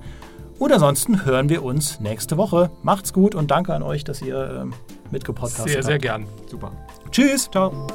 [0.59, 2.69] Und ansonsten hören wir uns nächste Woche.
[2.83, 4.73] Macht's gut und danke an euch, dass ihr ähm,
[5.11, 5.69] mitgepodcastet.
[5.69, 6.27] Sehr, sehr gern.
[6.49, 6.71] Super.
[7.11, 7.49] Tschüss.
[7.51, 7.87] Ciao.